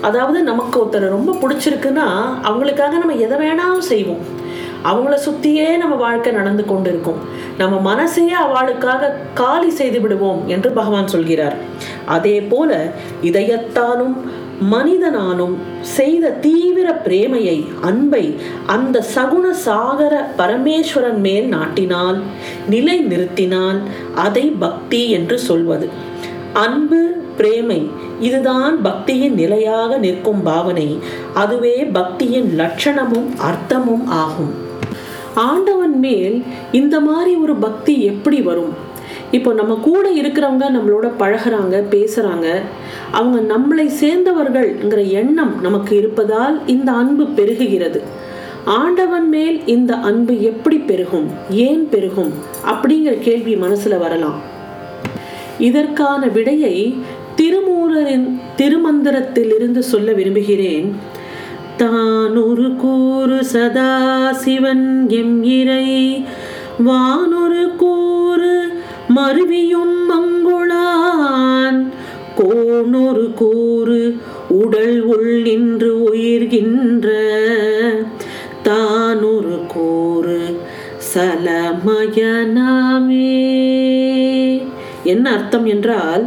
அதாவது 0.00 0.42
நமக்கு 0.42 0.84
ஒருத்தரை 0.84 1.08
ரொம்ப 1.08 1.32
பிடிச்சிருக்குன்னா 1.32 2.06
அவங்களுக்காக 2.42 2.90
நம்ம 2.90 3.12
எதை 3.12 3.38
வேணாலும் 3.38 3.88
செய்வோம். 3.92 4.42
அவங்கள 4.84 5.14
சுத்தியே 5.26 5.76
நம்ம 5.76 5.94
வாழ்க்கை 5.94 6.32
நடந்து 6.32 6.64
கொண்டு 6.64 6.90
இருக்கும் 6.90 7.16
நம்ம 7.58 7.94
மனசையே 7.94 8.34
அவளுக்காக 8.44 9.14
காலி 9.34 9.70
செய்து 9.70 10.00
விடுவோம் 10.00 10.48
என்று 10.48 10.70
பகவான் 10.70 11.08
சொல்கிறார். 11.08 11.56
அதே 12.06 12.40
போல 12.40 12.92
இதயத்தாலும் 13.22 14.16
மனிதனானும் 14.60 15.56
செய்த 15.80 16.30
தீவிர 16.30 17.00
பிரேமையை 17.04 17.64
அன்பை 17.80 18.34
அந்த 18.66 19.04
சகுண 19.14 19.50
சாகர 19.66 20.24
பரமேஸ்வரன் 20.38 21.18
மேல் 21.18 21.46
நாட்டினால் 21.46 22.20
நிலை 22.68 23.04
நிறுத்தினால் 23.04 23.80
அதை 24.14 24.52
பக்தி 24.58 25.10
என்று 25.10 25.38
சொல்வது. 25.38 25.88
அன்பு 26.52 27.22
பிரேமை 27.36 27.90
இதுதான் 28.20 28.84
பக்தியின் 28.84 29.34
நிலையாக 29.34 29.96
நிற்கும் 29.96 30.42
பாவனை. 30.42 30.98
அதுவே 31.34 31.84
பக்தியின் 31.84 32.48
லட்சணமும் 32.58 33.30
அர்த்தமும் 33.38 34.06
ஆகும். 34.06 34.54
ஆண்டவன் 35.34 35.98
மேல் 35.98 36.42
இந்த 36.72 37.00
மாதிரி 37.00 37.34
ஒரு 37.34 37.54
பக்தி 37.54 38.04
எப்படி 38.04 38.40
வரும்? 38.40 38.83
இப்போ 39.34 39.52
நம்ம 39.52 39.78
கூட 39.82 40.12
இருக்கிறவங்க 40.12 40.64
நம்மளோட 40.64 41.10
பழகுறாங்க 41.18 41.82
பேசுறாங்க 41.90 42.60
அவங்க 43.10 43.54
நம்மளை 43.54 43.90
சேர்ந்தவர்கள்ங்கிற 44.00 45.08
எண்ணம் 45.08 45.60
நமக்கு 45.60 45.96
இருப்பதால் 45.96 46.66
இந்த 46.66 46.92
அன்பு 46.92 47.24
பெருகுகிறது. 47.24 48.00
ஆண்டவன் 48.64 49.28
மேல் 49.28 49.66
இந்த 49.66 49.94
அன்பு 49.94 50.42
எப்படி 50.42 50.76
பெருகும்? 50.76 51.26
ஏன் 51.50 51.88
பெருகும்? 51.88 52.32
அப்படிங்கிற 52.66 53.18
கேள்வி 53.18 53.54
மனசுல 53.54 53.98
வரலாம். 53.98 54.40
இதற்கான 55.58 56.26
விடையை 56.26 56.94
திருமூலரின் 57.36 58.40
திருமந்திரத்திலிருந்து 58.56 59.78
சொல்ல 59.78 60.12
விரும்புகிறேன். 60.12 60.96
தானொரு 61.78 62.76
கூறு 62.76 63.44
சதா 63.44 64.32
சிவன் 64.32 65.08
எம் 65.08 65.42
இறை 65.42 66.24
வானொரு 66.78 67.70
கூறு 67.76 68.63
மருவியும் 69.16 69.96
மங்குளான் 70.10 71.78
கோணொரு 72.38 73.26
கூறு 73.34 74.00
உடல் 74.48 74.98
உள்ளின்று 75.12 75.90
உயிர்கின்ற. 76.10 77.08
தானொரு 78.62 79.56
கூறு 79.66 80.40
சலமயனாமே 81.14 82.02
என்ன 85.04 85.24
அர்த்தம் 85.32 85.66
என்றால் 85.66 86.24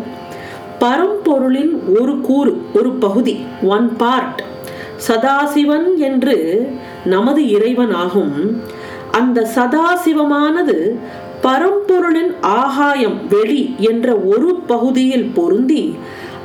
பரம்பொருளின் 0.79 1.73
ஒரு 1.99 2.13
கூறு 2.21 2.51
ஒரு 2.73 2.91
பகுதி 2.91 3.35
ஒன் 3.63 3.95
பார்ட் 3.95 4.41
சதாசிவன் 5.07 5.87
என்று 5.97 6.37
நமது 7.05 7.41
இறைவன் 7.49 7.93
ஆகும். 8.03 8.35
அந்த 9.11 9.47
சதாசிவமானது 9.55 10.77
பரம்பொருளின் 11.43 12.31
ஆகாயம் 12.41 13.17
வெளி 13.29 13.75
என்ற 13.79 14.15
ஒரு 14.15 14.55
பகுதியில் 14.55 15.31
பொருந்தி 15.35 15.95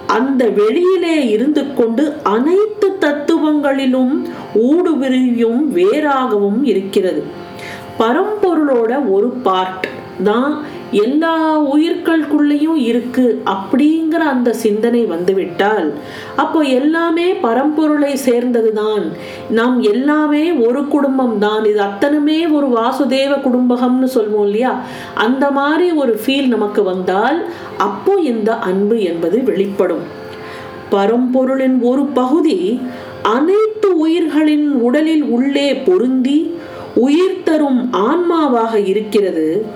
அந்த 0.07 0.45
வெளியிலே 0.49 1.29
இருந்து 1.29 1.75
கொண்டு 1.75 2.05
அனைத்து 2.23 2.89
தத்துவங்களிலும் 3.01 4.15
ஊடுருவியும் 4.55 5.63
வேறாகவும் 5.79 6.61
இருக்கிறது. 6.63 7.23
பரம்பொருளோட 7.99 9.11
ஒரு 9.11 9.29
பார்ட் 9.43 9.87
தான் 10.25 10.53
எல்லா 10.93 11.61
உயிர்களுக்குள்ளேயும் 11.75 12.77
இருக்கு 12.77 13.43
அப்படிங்கிற 13.45 14.15
அந்த 14.15 14.53
சிந்தனை 14.53 15.05
வந்துவிட்டால் 15.05 15.95
அப்போ 16.37 16.61
எல்லாமே 16.61 17.33
பரம்பொருளை 17.33 18.17
சேர்ந்ததுதான். 18.27 19.05
நாம் 19.51 19.81
எல்லாமே 19.81 20.53
ஒரு 20.53 20.89
குடும்பம் 20.89 21.39
தான் 21.39 21.65
இது 21.65 21.81
அத்தனுமே 21.81 22.51
ஒரு 22.51 22.67
வாசுதேவ 22.67 23.33
குடும்பகம்னு 23.41 24.09
சொல்வோம் 24.15 24.43
இல்லையா? 24.43 24.81
அந்த 25.15 25.51
மாதிரி 25.51 25.91
ஒரு 25.91 26.21
ஃபீல் 26.27 26.49
நமக்கு 26.49 26.83
வந்தால் 26.83 27.47
அப்போ 27.79 28.15
இந்த 28.15 28.59
அன்பு 28.59 29.03
என்பது 29.03 29.43
வெளிப்படும். 29.43 30.21
பரம்பொருளின் 30.91 31.81
ஒரு 31.81 32.05
பகுதி 32.05 32.81
அனைத்து 33.23 33.99
உயிர்களின் 33.99 34.71
உடலில் 34.71 35.23
உள்ளே 35.23 35.75
பொருந்தி 35.75 36.55
உயிர் 36.95 37.43
தரும் 37.45 37.93
ஆன்மாவாக 37.93 38.87
இருக்கிறது. 38.87 39.67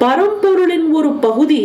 பரம்பொருளின் 0.00 0.88
ஒரு 0.92 1.10
பகுதி 1.26 1.62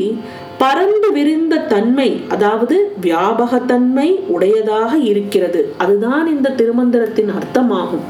பரந்து 0.57 1.11
விரிந்த 1.11 1.57
தன்மை 1.57 2.09
அதாவது 2.29 2.93
வியாபகத்தன்மை 3.01 4.07
உடையதாக 4.27 4.97
இருக்கிறது. 4.97 5.73
அதுதான் 5.77 6.27
இந்த 6.27 6.50
திருமந்திரத்தின் 6.50 7.31
அர்த்தமாகும். 7.38 8.05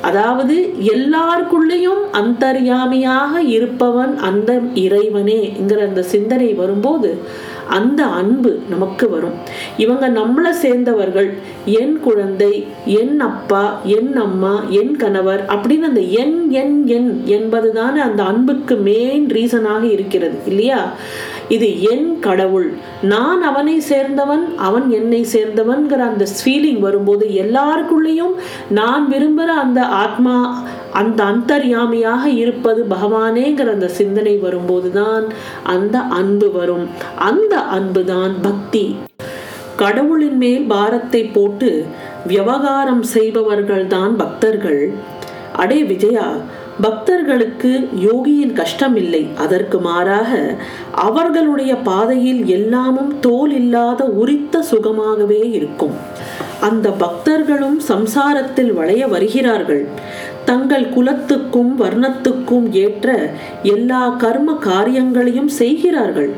அதாவது 0.00 0.56
எல்லாருக்குள்ளேயும் 0.94 2.02
அந்தர்யாமியாக 2.12 3.38
இருப்பவன் 3.48 4.16
அந்த 4.16 4.52
இறைவனேங்கிற 4.74 5.80
அந்த 5.88 6.02
சிந்தனை 6.02 6.50
வரும்போது 6.54 7.10
அந்த 7.68 8.04
அன்பு 8.04 8.60
நமக்கு 8.68 9.10
வரும். 9.10 9.36
இவங்க 9.76 10.08
நம்மளை 10.08 10.50
சேர்ந்தவர்கள் 10.50 11.30
என் 11.64 12.00
குழந்தை 12.00 12.66
என் 12.84 13.20
அப்பா 13.20 13.80
என் 13.84 14.16
அம்மா 14.16 14.62
என் 14.68 14.96
கணவர் 14.96 15.44
அப்படின்னு 15.48 15.80
அந்த 15.80 16.00
என் 16.00 16.50
என் 16.50 16.86
என் 16.86 17.22
என்பதுதான 17.26 17.94
அந்த 17.94 18.22
அன்புக்கு 18.22 18.76
மெயின் 18.76 19.26
ரீசனாக 19.26 19.82
இருக்கிறது 19.82 20.38
இல்லையா? 20.46 20.92
இது 21.48 21.82
என் 21.82 22.18
கடவுள். 22.20 22.72
நான் 23.02 23.42
அவனை 23.42 23.82
சேர்ந்தவன் 23.88 24.54
அவன் 24.56 24.90
என்னை 24.90 25.26
சேர்ந்தவன்கிற 25.32 25.98
அந்த 25.98 26.26
ஃபீலிங் 26.44 26.80
வரும்போது 26.80 27.26
எல்லாருக்குள்ளேயும் 27.26 28.34
நான் 28.68 29.08
விரும்புகிற 29.12 29.46
அந்த 29.46 29.82
ஆத்மா 29.84 30.36
அந்த 30.92 31.24
அந்தர்யாமியாக 31.24 32.24
இருப்பது 32.24 32.86
பகவானேங்கிற 32.90 33.72
அந்த 33.72 33.88
சிந்தனை 33.88 34.36
வரும்போது 34.36 34.92
தான் 34.92 35.24
அந்த 35.62 35.98
அன்பு 35.98 36.52
வரும். 36.52 36.86
அந்த 37.18 37.57
அன்புதான் 37.62 38.34
பக்தி. 38.42 38.96
கடவுளின் 39.76 40.36
மேல் 40.36 40.66
பாரத்தை 40.66 41.24
போட்டு 41.24 41.84
விவகாரம் 42.26 43.04
செய்பவர்கள்தான் 43.14 44.14
பக்தர்கள். 44.16 44.92
அடே 45.52 45.82
விஜயா 45.82 46.32
பக்தர்களுக்கு 46.80 47.88
யோகியின் 47.94 48.52
கஷ்டம் 48.52 48.96
இல்லை 48.96 49.28
அதற்கு 49.36 49.78
மாறாக 49.78 50.54
அவர்களுடைய 50.94 51.74
பாதையில் 51.74 52.46
எல்லாமும் 52.46 53.20
தோல் 53.20 53.52
இல்லாத 53.52 54.04
உரித்த 54.04 54.64
சுகமாகவே 54.70 55.50
இருக்கும். 55.52 55.94
அந்த 56.60 56.88
பக்தர்களும் 56.88 57.78
சம்சாரத்தில் 57.88 58.72
வளைய 58.72 59.06
வருகிறார்கள். 59.06 59.88
தங்கள் 60.48 60.86
குலத்துக்கும் 60.96 61.72
வர்ணத்துக்கும் 61.82 62.66
ஏற்ற 62.84 63.08
எல்லா 63.74 64.02
கர்ம 64.22 64.54
காரியங்களையும் 64.68 65.50
செய்கிறார்கள். 65.60 66.30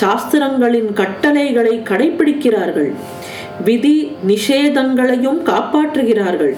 சாஸ்திரங்களின் 0.00 0.90
கட்டளைகளை 1.00 1.74
கடைபிடிக்கிறார்கள் 1.90 2.90
விதி 3.66 3.96
நிஷேதங்களையும் 4.30 5.40
காப்பாற்றுகிறார்கள். 5.50 6.52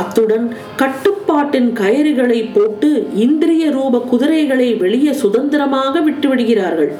அத்துடன் 0.00 0.46
கட்டுப்பாட்டின் 0.80 1.70
கயிறுகளை 1.80 2.40
போட்டு 2.54 2.90
இந்திரிய 3.26 3.64
ரூப 3.76 4.00
குதிரைகளை 4.10 4.68
வெளியே 4.82 5.12
சுதந்திரமாக 5.22 5.94
விட்டுவிடுகிறார்கள். 6.08 6.92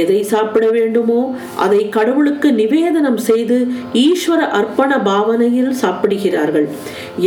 எதை 0.00 0.18
சாப்பிட 0.32 0.66
வேண்டுமோ 0.70 1.20
அதை 1.64 1.80
கடவுளுக்கு 1.88 2.48
நிவேதனம் 2.52 3.20
செய்து 3.28 3.58
ஈஸ்வர 4.04 4.40
அர்ப்பண 4.58 4.90
பாவனையில் 5.02 5.72
சாப்பிடுகிறார்கள். 5.82 6.68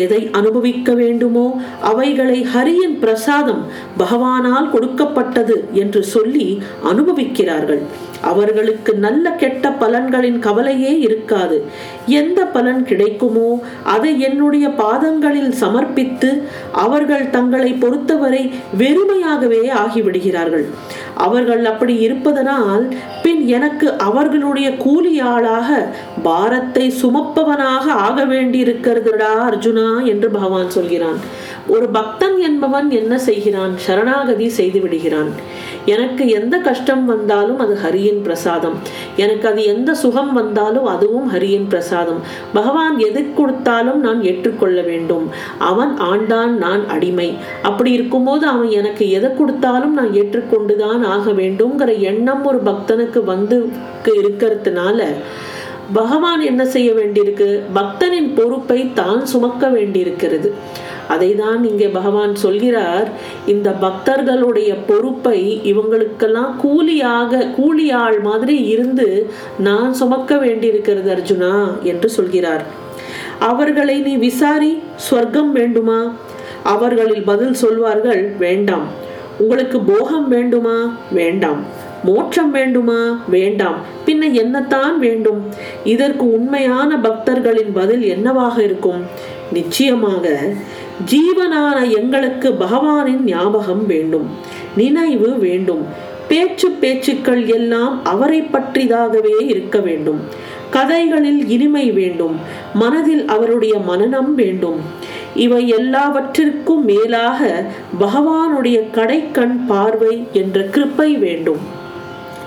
எதை 0.04 0.22
அனுபவிக்க 0.40 0.94
வேண்டுமோ 0.94 1.46
அவைகளை 1.92 2.40
ஹரியின் 2.56 2.98
பிரசாதம் 3.04 3.62
பகவானால் 4.02 4.72
கொடுக்கப்பட்டது 4.72 5.58
என்று 5.74 6.04
சொல்லி 6.16 6.48
அனுபவிக்கிறார்கள். 6.92 7.84
அவர்களுக்கு 8.32 8.92
நல்ல 9.06 9.32
கெட்ட 9.42 9.70
பலன்களின் 9.82 10.40
கவலையே 10.40 10.94
இருக்காது. 11.00 11.58
எந்த 12.20 12.40
பலன் 12.56 12.82
கிடைக்குமோ 12.84 13.50
அதை 13.96 14.12
என்னுடைய 14.28 14.68
பாதங்களில் 14.82 15.52
சமர்ப்பித்து 15.62 16.30
அவர்கள் 16.86 17.30
தங்களை 17.30 17.72
பொறுத்தவரை 17.84 18.44
வெறுமையாகவே 18.82 19.64
ஆகிவிடுகிறார்கள். 19.84 20.68
அவர்கள் 21.16 21.66
அப்படி 21.66 21.98
இருப்பதனால் 21.98 22.94
பின் 23.24 23.48
எனக்கு 23.48 23.98
அவர்களுடைய 23.98 24.70
கூலியாளாக 24.70 25.86
பாரத்தை 26.24 26.94
சுமப்பவனாக 27.02 27.88
ஆக 27.88 28.26
வேண்டியிருக்கிறதுடா 28.26 29.34
அர்ஜுனா 29.50 30.04
என்று 30.04 30.30
பகவான் 30.30 30.70
சொல்கிறான். 30.70 31.44
ஒரு 31.68 31.90
பக்தன் 31.90 32.40
என்பவன் 32.40 32.92
என்ன 32.92 33.18
செய்கிறான்? 33.18 33.78
சரணாகதி 33.78 34.50
செய்து 34.50 34.80
விடுகிறான். 34.80 35.30
எனக்கு 35.86 36.28
எந்த 36.28 36.58
கஷ்டம் 36.58 37.06
வந்தாலும் 37.06 37.60
அது 37.60 37.78
ஹரியின் 37.84 38.22
பிரசாதம். 38.22 38.74
எனக்கு 39.16 39.48
அது 39.48 39.64
எந்த 39.64 39.94
சுகம் 39.94 40.34
வந்தாலும் 40.34 40.86
அதுவும் 40.86 41.34
ஹரியின் 41.34 41.68
பிரசாதம். 41.70 42.20
பகவான் 42.54 43.00
எது 43.00 43.34
கொடுத்தாலும் 43.34 44.00
நான் 44.00 44.24
ஏற்றுக்கொள்ள 44.24 44.82
வேண்டும். 44.82 45.30
அவன் 45.58 45.98
ஆண்டான் 46.00 46.48
நான் 46.48 46.88
அடிமை. 46.88 47.36
அப்படி 47.64 47.92
இருக்கும்போது 47.92 48.48
அவன் 48.48 48.70
எனக்கு 48.70 49.10
எதை 49.10 49.30
கொடுத்தாலும் 49.34 49.94
நான் 49.94 50.12
ஏற்றுக்கொண்டுதான் 50.12 51.05
ஆக 51.14 51.32
வேண்டும்ங்கிற 51.32 51.92
எண்ணம் 52.12 52.46
ஒரு 52.46 52.60
பக்தனுக்கு 52.70 53.24
வந்து 53.24 53.58
இருக்கிறதுனால 54.22 55.00
பகவான் 55.94 56.42
என்ன 56.42 56.66
செய்ய 56.66 56.92
வேண்டியிருக்கு? 56.92 57.50
பக்தனின் 57.74 58.30
பொறுப்பை 58.38 58.80
தான் 58.94 59.26
சுமக்க 59.26 59.68
வேண்டியிருக்கிறது. 59.68 60.50
அதை 61.08 61.36
தான் 61.36 61.64
இங்கே 61.64 61.88
பகவான் 61.88 62.34
சொல்கிறார். 62.36 63.08
இந்த 63.46 63.70
பக்தர்களுடைய 63.86 64.72
பொறுப்பை 64.88 65.40
இவங்களுக்கெல்லாம் 65.72 66.54
கூலியாக 66.64 67.44
கூலியாள் 67.58 68.18
மாதிரி 68.22 68.58
இருந்து 68.74 69.08
நான் 69.58 69.94
சுமக்க 69.94 70.38
வேண்டியிருக்கிறது 70.38 71.12
அர்ஜுனா 71.16 71.54
என்று 71.84 72.10
சொல்கிறார். 72.10 72.66
அவர்களை 73.52 73.98
நீ 74.00 74.16
விசாரி 74.28 74.74
சொர்க்கம் 74.96 75.52
வேண்டுமா? 75.52 76.02
அவர்களில் 76.76 77.26
பதில் 77.32 77.58
சொல்வார்கள் 77.64 78.24
வேண்டாம். 78.46 78.88
உங்களுக்கு 79.38 79.80
போகம் 79.80 80.28
வேண்டுமா? 80.28 80.98
வேண்டாம். 81.12 81.64
மோட்சம் 82.04 82.52
வேண்டுமா? 82.52 83.22
வேண்டாம். 83.28 83.76
பின்ன 84.06 84.24
என்னத்தான் 84.34 84.98
வேண்டும்? 85.00 85.46
இதற்கு 85.84 86.34
உண்மையான 86.34 87.00
பக்தர்களின் 87.00 87.72
பதில் 87.74 88.04
என்னவாக 88.04 88.64
இருக்கும்? 88.64 89.04
நிச்சயமாக 89.52 90.54
ஜீவனான 91.12 91.96
எங்களுக்கு 91.98 92.50
பகவானின் 92.50 93.24
ஞாபகம் 93.24 93.86
வேண்டும். 93.86 94.30
நினைவு 94.76 95.38
வேண்டும். 95.40 95.86
பேச்சு 96.28 96.70
பேச்சுக்கள் 96.70 97.46
எல்லாம் 97.46 98.06
அவரை 98.06 98.42
பற்றிதாகவே 98.42 99.48
இருக்க 99.48 99.80
வேண்டும். 99.80 100.20
கதைகளில் 100.72 101.50
இனிமை 101.50 101.92
வேண்டும் 101.92 102.36
மனதில் 102.74 103.26
அவருடைய 103.26 103.76
மனநம் 103.88 104.34
வேண்டும். 104.34 104.80
இவை 105.36 105.68
எல்லாவற்றிற்கும் 105.68 106.86
மேலாக 106.86 107.66
பகவானுடைய 108.00 108.78
கடைக்கண் 108.94 109.66
பார்வை 109.68 110.28
என்ற 110.32 110.62
கிருப்பை 110.62 111.20
வேண்டும். 111.20 111.84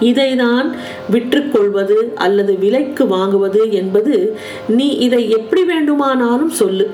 இதைதான் 0.00 0.72
விற்றுக்கொள்வது 1.10 2.12
அல்லது 2.14 2.58
விலைக்கு 2.58 3.04
வாங்குவது 3.04 3.70
என்பது 3.70 4.38
நீ 4.68 4.88
இதை 4.88 5.30
எப்படி 5.30 5.64
வேண்டுமானாலும் 5.64 6.50
சொல்லு. 6.50 6.90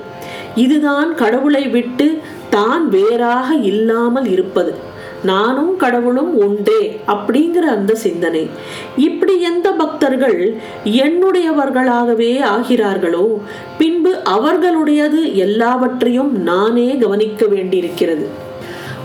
இதுதான் 0.55 1.15
கடவுளை 1.15 1.67
விட்டு 1.67 2.19
தான் 2.49 2.89
வேறாக 2.89 3.55
இல்லாமல் 3.55 4.31
இருப்பது. 4.31 4.93
நானும் 5.23 5.77
கடவுளும் 5.77 6.39
ஒன்றே 6.39 6.99
அப்படிங்கிற 7.07 7.57
அந்த 7.57 7.95
சிந்தனை. 7.95 8.49
இப்படி 8.97 9.41
எந்த 9.41 9.71
பக்தர்கள் 9.71 10.55
என்னுடையவர்களாகவே 10.85 12.41
ஆகிறார்களோ 12.41 13.41
பின்பு 13.77 14.17
அவர்களுடையது 14.25 15.33
எல்லாவற்றையும் 15.33 16.41
நானே 16.41 16.97
கவனிக்க 16.97 17.45
வேண்டியிருக்கிறது. 17.45 18.27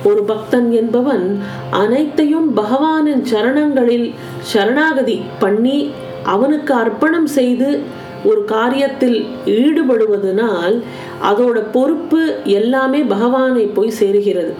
ஒரு 0.04 0.22
பக்தன் 0.22 0.72
என்பவன் 0.72 1.40
அனைத்தையும் 1.70 2.56
பகவானின் 2.56 3.24
சரணங்களில் 3.32 4.12
சரணாகதி 4.40 5.22
பண்ணி 5.38 5.90
அவனுக்கு 6.22 6.74
அர்ப்பணம் 6.74 7.26
செய்து 7.26 7.80
ஒரு 8.24 8.44
காரியத்தில் 8.48 9.26
ஈடுபடுவதனால் 9.46 10.82
அதோட 11.30 11.62
பொறுப்பு 11.72 12.36
எல்லாமே 12.44 12.98
பகவானை 12.98 13.64
போய் 13.64 13.92
சேருகிறது. 14.00 14.52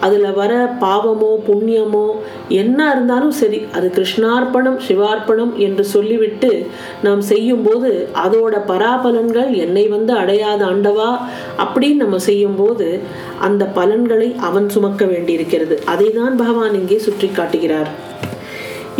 அதில் 0.00 0.28
வர 0.32 0.52
பாவமோ 0.80 1.30
புண்ணியமோ 1.48 2.06
என்ன 2.60 2.78
இருந்தாலும் 2.94 3.34
சரி 3.40 3.60
அது 3.76 3.86
கிருஷ்ணார்ப்பணம் 3.96 4.78
சிவார்ப்பணம் 4.88 5.52
என்று 5.66 5.84
சொல்லிவிட்டு 5.94 6.52
நாம் 7.02 7.22
செய்யும்போது 7.32 7.90
அதோட 8.24 8.54
பராபலன்கள் 8.72 9.50
என்னை 9.64 9.84
வந்து 9.88 10.12
அடையாத 10.12 10.60
ஆண்டவா 10.64 11.10
அப்படின்னு 11.64 12.02
நம்ம 12.04 12.18
செய்யும்போது 12.30 12.88
அந்த 13.48 13.64
பலன்களை 13.78 14.28
அவன் 14.48 14.68
சுமக்க 14.68 15.04
வேண்டியிருக்கிறது. 15.04 15.76
அதை 15.92 16.08
தான் 16.10 16.36
பகவான் 16.36 16.74
இங்கே 16.74 16.98
சுற்றி 16.98 17.28
காட்டுகிறார். 17.28 17.90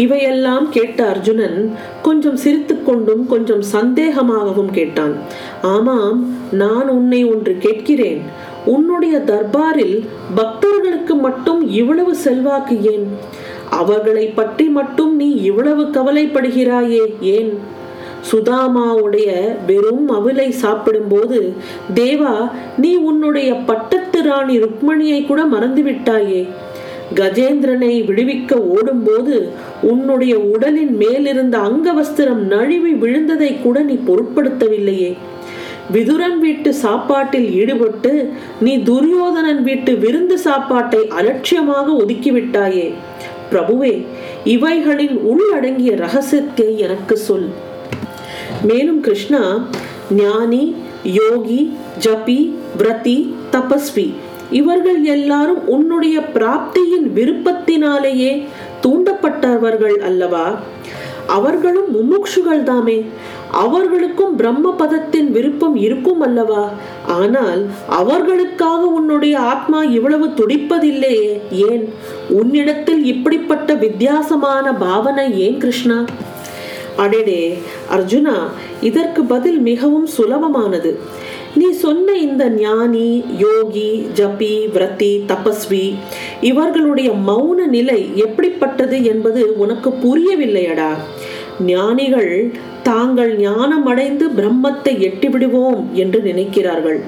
இவையெல்லாம் 0.04 0.66
கேட்ட 0.70 0.98
அர்ஜுனன் 1.04 1.56
கொஞ்சம் 2.02 2.37
சிரித்துக்கொண்டும் 2.37 3.22
கொஞ்சம் 3.26 3.64
சந்தேகமாகவும் 3.72 4.70
கேட்டான். 4.70 5.14
ஆமாம் 5.74 6.18
நான் 6.62 6.88
உன்னை 6.88 7.20
ஒன்று 7.24 7.54
கேட்கிறேன். 7.66 8.20
உன்னுடைய 8.74 9.16
தர்பாரில் 9.26 9.96
பக்தர்களுக்கு 10.35 11.14
மட்டும் 11.16 11.61
இவ்வளவு 11.70 12.14
செல்வாக்கு 12.14 12.76
ஏன்? 12.92 13.07
அவர்களை 13.70 14.26
பற்றி 14.26 14.64
மட்டும் 14.68 15.16
நீ 15.16 15.28
இவ்வளவு 15.31 15.83
கவலைப்படுகிறாயே 15.83 17.04
ஏன்? 17.20 17.50
சுதாமாவுடைய 18.31 19.28
வெறும் 19.66 20.07
அவிலை 20.11 20.48
சாப்பிடும்போது 20.48 21.38
தேவா 21.94 22.33
நீ 22.76 22.96
உன்னுடைய 22.96 23.50
பட்டத்து 23.66 24.22
ராணி 24.22 24.59
ருக்மணியை 24.59 25.26
கூட 25.26 25.40
மறந்துவிட்டாயே. 25.44 26.40
கஜேந்திரனை 27.14 27.92
விடுவிக்க 28.09 28.54
ஓடும்போது 28.54 29.37
உன்னுடைய 29.83 30.35
உடலின் 30.54 30.94
மேலிருந்த 30.96 31.59
அங்கவஸ்திரம் 31.59 32.42
நழுவி 32.46 32.92
விழுந்ததை 32.94 33.50
கூட 33.62 33.83
நீ 33.83 33.98
பொருட்படுத்தவில்லையே. 34.07 35.11
விதுரன் 35.92 36.38
வீட்டு 36.38 36.74
சாப்பாட்டில் 36.74 37.48
ஈடுபட்டு 37.51 38.12
நீ 38.61 38.83
துரியோதனன் 38.83 39.62
வீட்டு 39.62 39.92
விருந்து 39.96 40.38
சாப்பாட்டை 40.38 41.01
அலட்சியமாக 41.09 41.92
ஒதுக்கிவிட்டாயே. 41.92 42.94
பிரபுவே 43.53 44.05
இவைகளின் 44.44 45.16
உள்ளடங்கிய 45.31 45.96
ரகசியத்தை 45.96 46.79
எனக்கு 46.79 47.16
சொல். 47.16 47.48
மேலும் 48.62 49.01
கிருஷ்ணா 49.01 49.42
ஞானி 50.11 50.74
யோகி 51.03 51.61
ஜபி 52.05 52.40
விரதி 52.77 53.18
தபஸ்வி 53.53 54.07
இவர்கள் 54.51 55.01
எல்லாரும் 55.03 55.66
உன்னுடைய 55.66 56.18
பிராப்தியின் 56.35 57.09
விருப்பத்தினாலேயே 57.14 58.33
தூண்டப்பட்டவர்கள் 58.83 59.96
அல்லவா? 60.09 60.46
அவர்களும் 61.27 61.88
முமுட்சுகள் 61.96 62.62
தாமே 62.62 62.98
அவர்களுக்கும் 63.52 64.37
பிரம்ம 64.37 64.74
பதத்தின் 64.74 65.30
விருப்பம் 65.30 65.76
இருக்கும் 65.76 66.20
அல்லவா 66.20 66.70
ஆனால் 67.06 67.66
அவர்களுக்காக 67.88 68.87
உன்னுடைய 68.87 69.38
ஆத்மா 69.38 69.82
இவ்வளவு 69.82 70.26
துடிப்பதில்லையே. 70.26 71.40
ஏன்? 71.50 71.92
உன்னிடத்தில் 72.28 73.04
இப்படிப்பட்ட 73.04 73.74
வித்தியாசமான 73.74 74.74
பாவனை 74.74 75.38
ஏன் 75.38 75.58
கிருஷ்ணா? 75.58 76.04
அடடே 76.96 77.58
அர்ஜுனா 77.96 78.34
இதற்கு 78.80 79.24
பதில் 79.24 79.58
மிகவும் 79.58 80.08
சுலபமானது. 80.18 80.96
நீ 81.54 81.70
சொன்ன 81.70 82.12
இந்த 82.12 82.48
ஞானி 82.48 83.24
யோகி 83.38 84.06
ஜபி 84.14 84.68
விரத்தி 84.74 85.20
தபஸ்வி 85.26 85.94
இவர்களுடைய 86.40 87.11
மௌன 87.11 87.66
நிலை 87.66 88.11
எப்படிப்பட்டது 88.14 89.04
என்பது 89.04 89.58
உனக்கு 89.58 89.90
புரியவில்லையடா. 89.90 90.88
ஞானிகள் 91.66 92.33
தாங்கள் 92.83 93.33
ஞானம் 93.38 93.87
அடைந்து 93.87 94.27
பிரம்மத்தை 94.29 94.92
எட்டிவிடுவோம் 95.09 95.83
என்று 95.94 96.21
நினைக்கிறார்கள். 96.21 97.01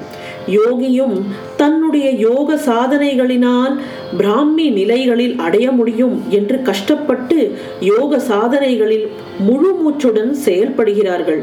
யோகியும் 0.47 1.15
தன்னுடைய 1.57 2.07
யோக 2.27 2.55
சாதனைகளினால் 2.65 3.75
பிராமி 4.17 4.69
நிலைகளில் 4.69 5.35
அடைய 5.39 5.71
முடியும் 5.71 6.15
என்று 6.29 6.57
கஷ்டப்பட்டு 6.61 7.37
யோக 7.79 8.19
சாதனைகளில் 8.29 9.07
முழு 9.39 9.71
மூச்சுடன் 9.79 10.33
செயல்படுகிறார்கள். 10.45 11.41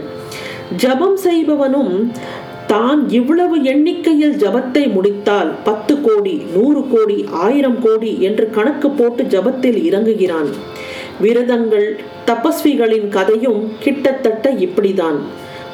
ஜபம் 0.76 1.16
செய்பவனும் 1.16 1.94
தான் 2.72 3.00
இவ்வளவு 3.08 3.56
எண்ணிக்கையில் 3.64 4.34
ஜபத்தை 4.42 4.92
முடித்தால் 4.96 5.50
பத்து 5.64 5.94
கோடி 6.00 6.34
நூறு 6.54 6.82
கோடி 6.88 7.16
ஆயிரம் 7.44 7.78
கோடி 7.80 8.20
என்று 8.20 8.50
கணக்கு 8.50 8.90
போட்டு 8.90 9.24
ஜபத்தில் 9.34 9.78
இறங்குகிறான். 9.90 10.50
விரதங்கள் 11.20 11.88
தபஸ்விகளின் 12.28 13.08
கதையும் 13.08 13.60
கிட்டத்தட்ட 13.80 14.50
இப்படிதான் 14.52 15.18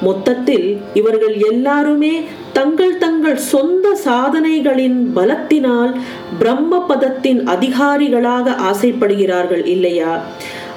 மொத்தத்தில் 0.03 0.67
இவர்கள் 0.95 1.37
எல்லாருமே 1.51 2.23
தங்கள் 2.53 2.99
தங்கள் 2.99 3.37
சொந்த 3.37 3.99
சாதனைகளின் 4.05 4.99
பலத்தினால் 5.17 5.93
பிரம்ம 6.39 6.81
பதத்தின் 6.89 7.41
அதிகாரிகளாக 7.49 8.57
ஆசைப்படுகிறார்கள் 8.71 9.65
இல்லையா? 9.67 10.13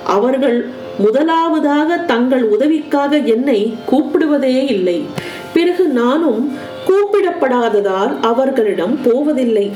அவர்கள் 0.06 0.60
முதலாவதாக 0.98 1.98
தங்கள் 1.98 2.44
உதவிக்காக 2.44 3.18
என்னை 3.18 3.60
கூப்பிடுவதே 3.92 4.56
இல்லை. 4.68 5.06
பிறகு 5.54 5.88
நானும் 5.88 6.42
கூப்பிடப்படாததால் 6.88 8.20
அவர்களிடம் 8.22 9.00
போவதில்லை. 9.04 9.72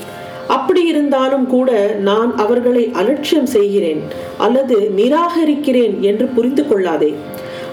அப்படி 0.52 0.82
இருந்தாலும் 0.86 1.48
கூட 1.48 1.72
நான் 2.00 2.32
அவர்களை 2.38 2.84
அலட்சியம் 2.94 3.52
செய்கிறேன் 3.56 4.02
அல்லது 4.38 4.76
நிராகரிக்கிறேன் 4.98 5.96
என்று 6.10 6.26
புரிந்து 6.26 6.64
கொள்ளாதே. 6.68 7.12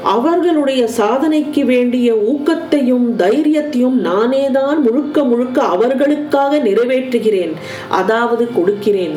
அவர்களுடைய 0.02 0.82
சாதனைக்கு 0.98 1.62
வேண்டிய 1.64 2.08
ஊக்கத்தையும் 2.32 3.06
தைரியத்தையும் 3.18 3.96
நானேதான் 4.08 4.78
முழுக்க 4.80 5.24
முழுக்க 5.24 5.62
அவர்களுக்காக 5.62 6.58
நிறைவேற்றுகிறேன். 6.58 7.54
அதாவது 7.88 8.48
கொடுக்கிறேன். 8.56 9.16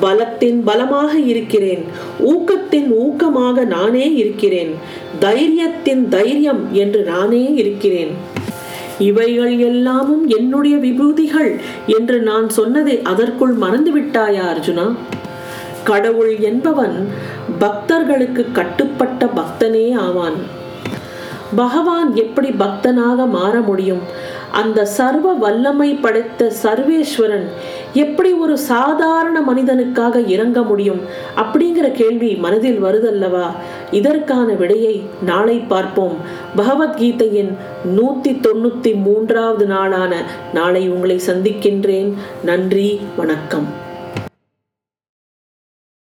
பலத்தின் 0.00 0.58
பலமாக 0.64 1.12
இருக்கிறேன். 1.32 1.84
ஊக்கத்தின் 2.32 2.88
ஊக்கமாக 3.04 3.64
நானே 3.76 4.06
இருக்கிறேன். 4.22 4.72
தைரியத்தின் 5.20 6.08
தைரியம் 6.08 6.62
என்று 6.72 7.02
நானே 7.02 7.44
இருக்கிறேன். 7.62 8.12
இவைகள் 8.98 9.58
எல்லாமும் 9.58 10.26
என்னுடைய 10.26 10.76
விபூதிகள் 10.76 11.60
என்று 11.86 12.20
நான் 12.20 12.48
சொன்னதை 12.48 13.02
அதற்குள் 13.02 13.56
மறந்துவிட்டாயா 13.56 14.40
அர்ஜுனா? 14.54 14.96
கடவுள் 15.84 16.38
என்பவன் 16.38 17.08
பக்தர்களுக்கு 17.58 18.46
கட்டுப்பட்ட 18.52 19.26
பக்தனே 19.26 19.94
ஆவான். 19.94 20.34
பகவான் 21.56 22.14
எப்படி 22.14 22.48
பக்தனாக 22.48 23.28
மாற 23.28 23.60
முடியும்? 23.60 23.98
அந்த 24.52 24.84
சர்வ 24.84 25.32
வல்லமை 25.32 25.94
படைத்த 25.94 26.52
சர்வேஸ்வரன் 26.62 27.46
எப்படி 27.92 28.32
ஒரு 28.32 28.58
சாதாரண 28.58 29.40
மனிதனுக்காக 29.40 30.28
இறங்க 30.28 30.62
முடியும் 30.62 31.00
அப்படிங்கிற 31.36 31.92
கேள்வி 31.92 32.34
மனதில் 32.34 32.82
வருதல்லவா? 32.82 33.46
இதற்கான 33.90 34.52
விடையை 34.52 35.02
நாளை 35.22 35.56
பார்ப்போம். 35.56 36.16
பகவத்கீதையின் 36.56 37.52
நூத்தி 37.96 38.28
தொண்ணூத்தி 38.28 39.02
மூன்றாவது 39.02 39.66
நாளான 39.66 40.24
நாளை 40.54 40.88
உங்களை 40.88 41.20
சந்திக்கின்றேன். 41.26 42.12
நன்றி 42.44 43.00
வணக்கம். 43.16 43.84